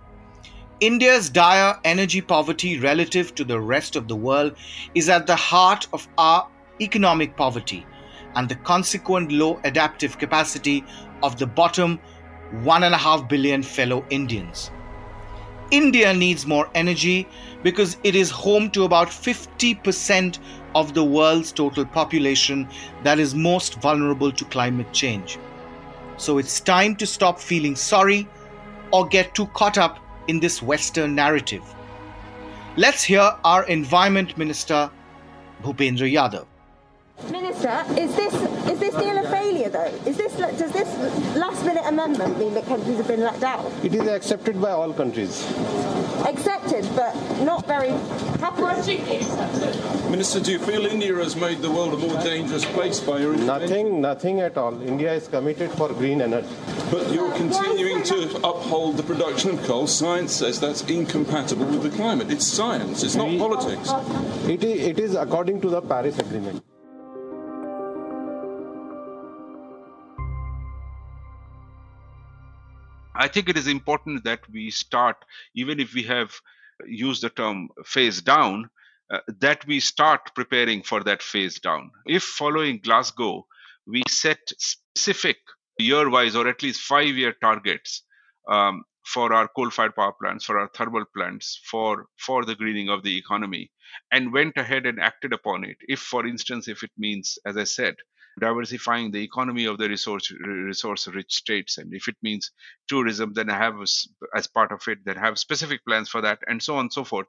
India's 0.80 1.28
dire 1.28 1.78
energy 1.84 2.20
poverty 2.22 2.78
relative 2.78 3.34
to 3.34 3.44
the 3.44 3.60
rest 3.60 3.96
of 3.96 4.08
the 4.08 4.16
world 4.16 4.54
is 4.94 5.08
at 5.08 5.26
the 5.26 5.36
heart 5.36 5.86
of 5.92 6.08
our 6.16 6.48
economic 6.80 7.36
poverty 7.36 7.86
and 8.34 8.48
the 8.48 8.54
consequent 8.54 9.30
low 9.30 9.60
adaptive 9.64 10.16
capacity 10.18 10.84
of 11.22 11.38
the 11.38 11.46
bottom 11.46 11.98
1.5 12.62 13.28
billion 13.28 13.62
fellow 13.62 14.04
Indians. 14.10 14.70
India 15.70 16.12
needs 16.12 16.46
more 16.46 16.68
energy 16.74 17.28
because 17.62 17.96
it 18.02 18.16
is 18.16 18.30
home 18.30 18.70
to 18.70 18.84
about 18.84 19.08
50% 19.08 20.38
of 20.74 20.94
the 20.94 21.04
world's 21.04 21.52
total 21.52 21.84
population 21.84 22.68
that 23.04 23.18
is 23.18 23.34
most 23.34 23.80
vulnerable 23.80 24.32
to 24.32 24.44
climate 24.46 24.92
change. 24.92 25.38
So 26.20 26.36
it's 26.36 26.60
time 26.60 26.96
to 26.96 27.06
stop 27.06 27.40
feeling 27.40 27.74
sorry 27.74 28.28
or 28.92 29.06
get 29.06 29.34
too 29.34 29.46
caught 29.54 29.78
up 29.78 29.98
in 30.28 30.38
this 30.38 30.60
Western 30.60 31.14
narrative. 31.14 31.62
Let's 32.76 33.02
hear 33.02 33.34
our 33.42 33.64
Environment 33.64 34.36
Minister, 34.36 34.90
Bhupendra 35.62 36.12
Yadav. 36.12 36.44
Minister, 37.30 37.84
is 37.98 38.14
this 38.16 38.34
is 38.70 38.78
this 38.78 38.94
deal 38.94 39.18
a 39.18 39.28
failure 39.30 39.68
though? 39.68 39.92
Is 40.06 40.16
this 40.16 40.32
does 40.34 40.72
this 40.72 41.36
last 41.36 41.64
minute 41.64 41.84
amendment 41.86 42.38
mean 42.38 42.54
that 42.54 42.66
countries 42.66 42.96
have 42.96 43.08
been 43.08 43.20
let 43.20 43.38
down? 43.40 43.70
It 43.82 43.94
is 43.94 44.06
accepted 44.08 44.60
by 44.60 44.70
all 44.70 44.92
countries. 44.92 45.44
Accepted, 46.26 46.88
but 46.94 47.14
not 47.42 47.66
very 47.66 47.90
happy. 48.38 48.60
Minister, 50.10 50.40
do 50.40 50.52
you 50.52 50.58
feel 50.58 50.86
India 50.86 51.14
has 51.14 51.36
made 51.36 51.60
the 51.62 51.70
world 51.70 51.94
a 51.94 51.96
more 51.96 52.22
dangerous 52.22 52.64
place 52.64 53.00
by 53.00 53.18
your 53.18 53.34
Nothing, 53.34 54.00
nothing 54.00 54.40
at 54.40 54.56
all. 54.56 54.80
India 54.82 55.12
is 55.12 55.28
committed 55.28 55.70
for 55.72 55.88
green 55.88 56.20
energy. 56.20 56.48
But 56.90 57.12
you're 57.12 57.32
continuing 57.34 58.02
to 58.04 58.36
uphold 58.38 58.96
the 58.96 59.02
production 59.02 59.50
of 59.50 59.62
coal. 59.64 59.86
Science 59.86 60.32
says 60.32 60.60
that's 60.60 60.82
incompatible 60.82 61.66
with 61.66 61.82
the 61.82 61.90
climate. 61.90 62.30
It's 62.30 62.46
science. 62.46 63.02
It's 63.02 63.14
not 63.14 63.28
we, 63.28 63.38
politics. 63.38 63.90
It 64.48 64.62
is, 64.64 64.86
it 64.86 64.98
is 65.00 65.14
according 65.14 65.60
to 65.62 65.68
the 65.68 65.80
Paris 65.80 66.18
Agreement. 66.18 66.62
I 73.20 73.28
think 73.28 73.50
it 73.50 73.58
is 73.58 73.66
important 73.66 74.24
that 74.24 74.40
we 74.50 74.70
start, 74.70 75.16
even 75.54 75.78
if 75.78 75.92
we 75.92 76.04
have 76.04 76.32
used 76.86 77.22
the 77.22 77.28
term 77.28 77.68
phase 77.84 78.22
down, 78.22 78.70
uh, 79.12 79.18
that 79.40 79.66
we 79.66 79.78
start 79.78 80.34
preparing 80.34 80.82
for 80.82 81.04
that 81.04 81.22
phase 81.22 81.60
down. 81.60 81.90
If 82.06 82.22
following 82.22 82.80
Glasgow, 82.82 83.46
we 83.86 84.02
set 84.08 84.38
specific 84.58 85.36
year 85.78 86.08
wise 86.08 86.34
or 86.34 86.48
at 86.48 86.62
least 86.62 86.80
five 86.80 87.08
year 87.08 87.34
targets 87.42 88.04
um, 88.48 88.84
for 89.04 89.34
our 89.34 89.48
coal 89.48 89.68
fired 89.68 89.94
power 89.94 90.14
plants, 90.18 90.46
for 90.46 90.58
our 90.58 90.70
thermal 90.74 91.04
plants, 91.14 91.60
for, 91.70 92.06
for 92.18 92.46
the 92.46 92.54
greening 92.54 92.88
of 92.88 93.02
the 93.02 93.18
economy, 93.18 93.70
and 94.12 94.32
went 94.32 94.56
ahead 94.56 94.86
and 94.86 94.98
acted 94.98 95.34
upon 95.34 95.64
it. 95.64 95.76
If, 95.88 96.00
for 96.00 96.26
instance, 96.26 96.68
if 96.68 96.82
it 96.82 96.90
means, 96.96 97.36
as 97.44 97.58
I 97.58 97.64
said, 97.64 97.96
diversifying 98.40 99.10
the 99.10 99.22
economy 99.22 99.66
of 99.66 99.78
the 99.78 99.88
resource 99.88 100.32
resource 100.44 101.06
rich 101.08 101.32
states. 101.32 101.78
And 101.78 101.94
if 101.94 102.08
it 102.08 102.16
means 102.22 102.50
tourism 102.88 103.32
then 103.34 103.48
have 103.48 103.76
as 104.34 104.46
part 104.46 104.72
of 104.72 104.82
it 104.88 104.98
then 105.04 105.16
have 105.16 105.38
specific 105.38 105.84
plans 105.86 106.08
for 106.08 106.22
that 106.22 106.40
and 106.48 106.62
so 106.62 106.76
on 106.76 106.86
and 106.86 106.92
so 106.92 107.04
forth. 107.04 107.28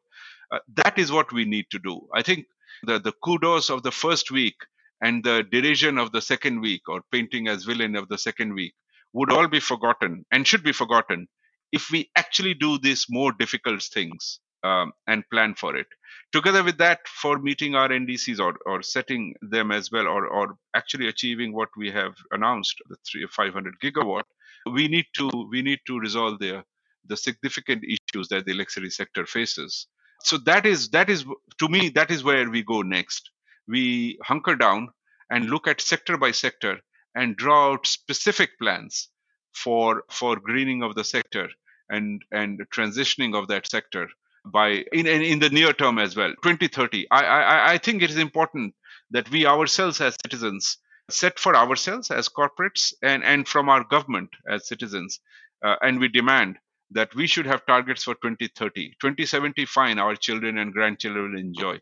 Uh, 0.51 0.59
that 0.75 0.97
is 0.97 1.11
what 1.11 1.31
we 1.31 1.45
need 1.45 1.67
to 1.71 1.79
do. 1.79 2.07
I 2.13 2.23
think 2.23 2.45
the 2.83 2.99
the 2.99 3.13
kudos 3.23 3.69
of 3.69 3.83
the 3.83 3.91
first 3.91 4.31
week 4.31 4.55
and 5.01 5.23
the 5.23 5.43
derision 5.51 5.97
of 5.97 6.11
the 6.11 6.21
second 6.21 6.61
week 6.61 6.83
or 6.89 7.01
painting 7.11 7.47
as 7.47 7.65
villain 7.65 7.95
of 7.95 8.09
the 8.09 8.17
second 8.17 8.53
week 8.53 8.73
would 9.13 9.31
all 9.31 9.47
be 9.47 9.59
forgotten 9.59 10.25
and 10.31 10.47
should 10.47 10.63
be 10.63 10.71
forgotten 10.73 11.27
if 11.71 11.89
we 11.91 12.11
actually 12.15 12.53
do 12.53 12.77
these 12.79 13.07
more 13.09 13.31
difficult 13.31 13.83
things 13.83 14.40
um, 14.63 14.91
and 15.07 15.23
plan 15.31 15.55
for 15.55 15.75
it. 15.75 15.87
Together 16.31 16.63
with 16.63 16.77
that 16.77 16.99
for 17.07 17.39
meeting 17.39 17.75
our 17.75 17.89
ndcs 17.89 18.39
or, 18.39 18.55
or 18.65 18.81
setting 18.81 19.33
them 19.41 19.71
as 19.71 19.91
well 19.91 20.07
or, 20.07 20.27
or 20.27 20.55
actually 20.75 21.07
achieving 21.07 21.53
what 21.53 21.69
we 21.77 21.91
have 21.91 22.13
announced 22.31 22.75
the 22.89 22.95
three, 23.09 23.27
500 23.27 23.75
gigawatt 23.83 24.23
we 24.65 24.87
need 24.87 25.05
to 25.15 25.29
we 25.49 25.61
need 25.61 25.79
to 25.87 25.99
resolve 25.99 26.39
the 26.39 26.63
the 27.05 27.17
significant 27.17 27.83
issues 27.83 28.27
that 28.29 28.45
the 28.45 28.51
electricity 28.51 28.89
sector 28.89 29.25
faces. 29.25 29.87
So 30.23 30.37
that 30.45 30.65
is 30.65 30.89
that 30.89 31.09
is 31.09 31.25
to 31.59 31.67
me 31.67 31.89
that 31.89 32.11
is 32.11 32.23
where 32.23 32.49
we 32.49 32.63
go 32.63 32.81
next. 32.81 33.29
We 33.67 34.19
hunker 34.23 34.55
down 34.55 34.89
and 35.29 35.49
look 35.49 35.67
at 35.67 35.81
sector 35.81 36.17
by 36.17 36.31
sector 36.31 36.79
and 37.15 37.35
draw 37.35 37.71
out 37.71 37.87
specific 37.87 38.51
plans 38.59 39.09
for 39.53 40.03
for 40.11 40.35
greening 40.39 40.83
of 40.83 40.95
the 40.95 41.03
sector 41.03 41.49
and 41.89 42.21
and 42.31 42.61
transitioning 42.73 43.35
of 43.35 43.47
that 43.47 43.67
sector 43.67 44.07
by 44.45 44.83
in, 44.91 45.05
in 45.07 45.39
the 45.39 45.49
near 45.49 45.73
term 45.73 45.99
as 45.99 46.15
well 46.15 46.33
2030 46.43 47.07
I, 47.11 47.23
I 47.23 47.71
i 47.73 47.77
think 47.77 48.01
it 48.01 48.09
is 48.09 48.17
important 48.17 48.73
that 49.11 49.29
we 49.29 49.45
ourselves 49.45 50.01
as 50.01 50.15
citizens 50.23 50.77
set 51.09 51.37
for 51.39 51.55
ourselves 51.55 52.09
as 52.09 52.29
corporates 52.29 52.93
and 53.03 53.23
and 53.23 53.47
from 53.47 53.69
our 53.69 53.83
government 53.83 54.29
as 54.49 54.67
citizens 54.67 55.19
uh, 55.63 55.75
and 55.81 55.99
we 55.99 56.07
demand 56.07 56.57
that 56.91 57.13
we 57.15 57.27
should 57.27 57.45
have 57.45 57.65
targets 57.65 58.03
for 58.03 58.15
2030 58.15 58.93
2070 58.99 59.65
fine 59.65 59.99
our 59.99 60.15
children 60.15 60.57
and 60.57 60.73
grandchildren 60.73 61.31
will 61.31 61.39
enjoy. 61.39 61.77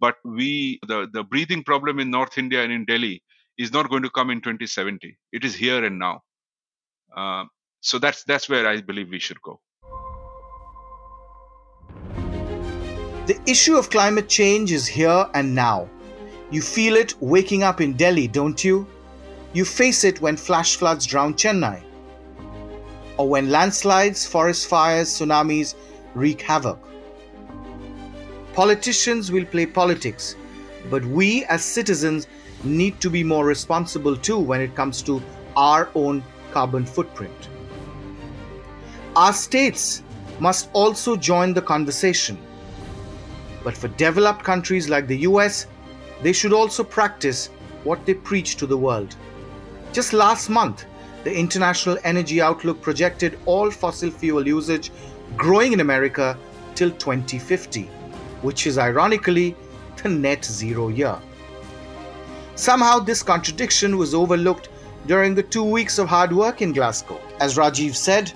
But 0.00 0.16
we 0.24 0.80
the 0.86 1.08
the 1.12 1.22
breathing 1.22 1.64
problem 1.64 1.98
in 1.98 2.10
north 2.10 2.38
india 2.38 2.62
and 2.62 2.72
in 2.72 2.84
delhi 2.84 3.22
is 3.58 3.72
not 3.72 3.90
going 3.90 4.02
to 4.02 4.10
come 4.10 4.30
in 4.30 4.40
2070 4.40 5.18
it 5.32 5.44
is 5.44 5.54
here 5.54 5.84
and 5.84 5.98
now. 5.98 6.20
Uh, 7.16 7.44
so 7.80 7.98
that's 7.98 8.24
that's 8.24 8.48
where 8.48 8.66
i 8.66 8.80
believe 8.80 9.10
we 9.10 9.18
should 9.18 9.40
go 9.42 9.60
The 13.24 13.38
issue 13.46 13.76
of 13.76 13.88
climate 13.88 14.28
change 14.28 14.72
is 14.72 14.84
here 14.84 15.28
and 15.32 15.54
now. 15.54 15.88
You 16.50 16.60
feel 16.60 16.96
it 16.96 17.14
waking 17.20 17.62
up 17.62 17.80
in 17.80 17.92
Delhi, 17.92 18.26
don't 18.26 18.64
you? 18.64 18.84
You 19.52 19.64
face 19.64 20.02
it 20.02 20.20
when 20.20 20.36
flash 20.36 20.74
floods 20.74 21.06
drown 21.06 21.34
Chennai, 21.34 21.84
or 23.18 23.28
when 23.28 23.48
landslides, 23.48 24.26
forest 24.26 24.66
fires, 24.66 25.08
tsunamis 25.08 25.76
wreak 26.14 26.42
havoc. 26.42 26.80
Politicians 28.54 29.30
will 29.30 29.44
play 29.44 29.66
politics, 29.66 30.34
but 30.90 31.04
we 31.04 31.44
as 31.44 31.64
citizens 31.64 32.26
need 32.64 33.00
to 33.00 33.08
be 33.08 33.22
more 33.22 33.46
responsible 33.46 34.16
too 34.16 34.38
when 34.40 34.60
it 34.60 34.74
comes 34.74 35.00
to 35.02 35.22
our 35.54 35.90
own 35.94 36.24
carbon 36.50 36.84
footprint. 36.84 37.48
Our 39.14 39.32
states 39.32 40.02
must 40.40 40.70
also 40.72 41.14
join 41.14 41.54
the 41.54 41.62
conversation 41.62 42.36
but 43.64 43.76
for 43.76 43.88
developed 43.88 44.42
countries 44.42 44.88
like 44.88 45.06
the 45.06 45.18
US, 45.18 45.66
they 46.22 46.32
should 46.32 46.52
also 46.52 46.84
practice 46.84 47.48
what 47.84 48.04
they 48.06 48.14
preach 48.14 48.56
to 48.56 48.66
the 48.66 48.76
world. 48.76 49.16
Just 49.92 50.12
last 50.12 50.48
month, 50.48 50.86
the 51.24 51.36
International 51.36 51.98
Energy 52.04 52.40
Outlook 52.40 52.80
projected 52.80 53.38
all 53.46 53.70
fossil 53.70 54.10
fuel 54.10 54.46
usage 54.46 54.90
growing 55.36 55.72
in 55.72 55.80
America 55.80 56.36
till 56.74 56.90
2050, 56.90 57.82
which 58.42 58.66
is 58.66 58.78
ironically 58.78 59.54
the 60.02 60.08
net 60.08 60.44
zero 60.44 60.88
year. 60.88 61.18
Somehow, 62.54 62.98
this 62.98 63.22
contradiction 63.22 63.96
was 63.96 64.14
overlooked 64.14 64.68
during 65.06 65.34
the 65.34 65.42
two 65.42 65.64
weeks 65.64 65.98
of 65.98 66.08
hard 66.08 66.32
work 66.32 66.62
in 66.62 66.72
Glasgow. 66.72 67.20
As 67.40 67.56
Rajiv 67.56 67.94
said, 67.94 68.32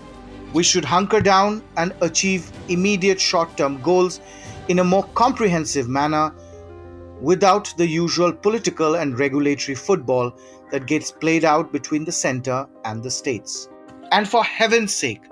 we 0.53 0.63
should 0.63 0.85
hunker 0.85 1.21
down 1.21 1.63
and 1.77 1.93
achieve 2.01 2.51
immediate 2.69 3.21
short 3.21 3.57
term 3.57 3.81
goals 3.83 4.21
in 4.69 4.79
a 4.79 4.85
more 4.85 5.05
comprehensive 5.15 5.89
manner 5.89 6.35
without 7.21 7.73
the 7.77 7.87
usual 7.87 8.33
political 8.33 8.97
and 8.97 9.19
regulatory 9.19 9.75
football 9.75 10.33
that 10.71 10.87
gets 10.87 11.11
played 11.11 11.45
out 11.45 11.73
between 11.73 12.05
the 12.05 12.13
center 12.13 12.67
and 12.85 13.03
the 13.03 13.11
states. 13.11 13.69
And 14.13 14.29
for 14.29 14.45
heaven's 14.45 14.95
sake, 14.95 15.23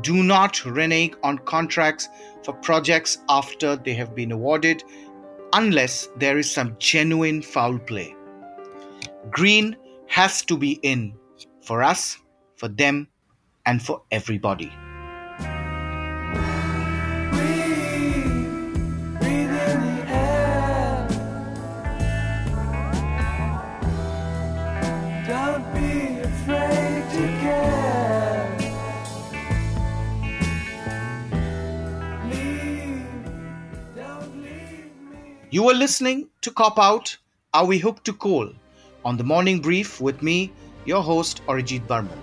do 0.00 0.22
not 0.22 0.64
renege 0.64 1.14
on 1.22 1.38
contracts 1.38 2.08
for 2.44 2.52
projects 2.54 3.18
after 3.28 3.76
they 3.76 3.94
have 3.94 4.14
been 4.14 4.32
awarded 4.32 4.82
unless 5.52 6.08
there 6.16 6.36
is 6.38 6.50
some 6.50 6.76
genuine 6.78 7.42
foul 7.42 7.78
play. 7.78 8.14
Green 9.30 9.76
has 10.08 10.42
to 10.42 10.56
be 10.56 10.72
in 10.82 11.14
for 11.62 11.82
us, 11.82 12.18
for 12.56 12.68
them, 12.68 13.08
and 13.66 13.82
for 13.82 14.02
everybody. 14.10 14.70
You 35.54 35.68
are 35.70 35.74
listening 35.74 36.26
to 36.40 36.50
Cop 36.50 36.80
Out 36.80 37.16
Are 37.52 37.64
We 37.64 37.78
Hooked 37.78 38.04
to 38.06 38.12
Coal 38.12 38.50
on 39.04 39.16
the 39.16 39.22
morning 39.22 39.60
brief 39.60 40.00
with 40.00 40.20
me, 40.20 40.50
your 40.84 41.00
host, 41.00 41.42
Arijit 41.46 41.86
Barman. 41.86 42.18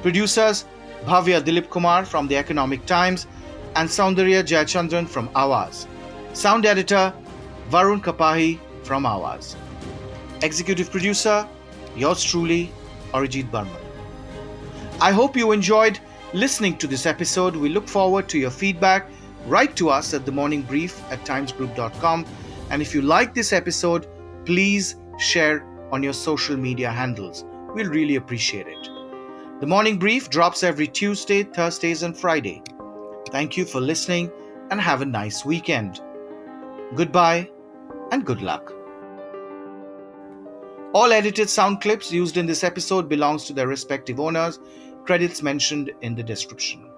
Producers 0.00 0.64
Bhavya 1.04 1.42
Dilip 1.42 1.68
Kumar 1.68 2.06
from 2.06 2.26
the 2.26 2.38
Economic 2.38 2.86
Times 2.86 3.26
and 3.76 3.86
Soundarya 3.86 4.42
Jayachandran 4.42 5.06
from 5.06 5.28
Awaz. 5.34 5.86
Sound 6.32 6.64
editor 6.64 7.12
Varun 7.68 8.00
Kapahi 8.02 8.58
from 8.82 9.04
Awaz. 9.04 9.54
Executive 10.40 10.90
producer, 10.90 11.46
yours 11.96 12.24
truly, 12.24 12.72
Arijit 13.12 13.50
Barman. 13.50 13.82
I 15.02 15.12
hope 15.12 15.36
you 15.36 15.52
enjoyed 15.52 16.00
listening 16.32 16.78
to 16.78 16.86
this 16.86 17.04
episode. 17.04 17.54
We 17.56 17.68
look 17.68 17.86
forward 17.86 18.26
to 18.30 18.38
your 18.38 18.50
feedback 18.50 19.10
write 19.46 19.76
to 19.76 19.90
us 19.90 20.14
at 20.14 20.26
the 20.26 20.32
morning 20.32 20.62
brief 20.62 21.00
at 21.10 21.24
timesgroup.com. 21.24 22.26
And 22.70 22.82
if 22.82 22.94
you 22.94 23.02
like 23.02 23.34
this 23.34 23.52
episode, 23.52 24.06
please 24.44 24.96
share 25.18 25.64
on 25.90 26.02
your 26.02 26.12
social 26.12 26.56
media 26.56 26.90
handles. 26.90 27.44
We'll 27.74 27.88
really 27.90 28.16
appreciate 28.16 28.66
it. 28.66 28.88
The 29.60 29.66
morning 29.66 29.98
brief 29.98 30.30
drops 30.30 30.62
every 30.62 30.86
Tuesday, 30.86 31.42
Thursdays, 31.42 32.02
and 32.02 32.16
Friday. 32.16 32.62
Thank 33.30 33.56
you 33.56 33.64
for 33.64 33.80
listening 33.80 34.30
and 34.70 34.80
have 34.80 35.02
a 35.02 35.06
nice 35.06 35.44
weekend. 35.44 36.00
Goodbye 36.94 37.50
and 38.12 38.24
good 38.24 38.40
luck. 38.40 38.72
All 40.94 41.12
edited 41.12 41.50
sound 41.50 41.80
clips 41.80 42.10
used 42.10 42.36
in 42.36 42.46
this 42.46 42.64
episode 42.64 43.08
belongs 43.08 43.44
to 43.44 43.52
their 43.52 43.68
respective 43.68 44.18
owners. 44.18 44.58
Credits 45.04 45.42
mentioned 45.42 45.90
in 46.00 46.14
the 46.14 46.22
description. 46.22 46.88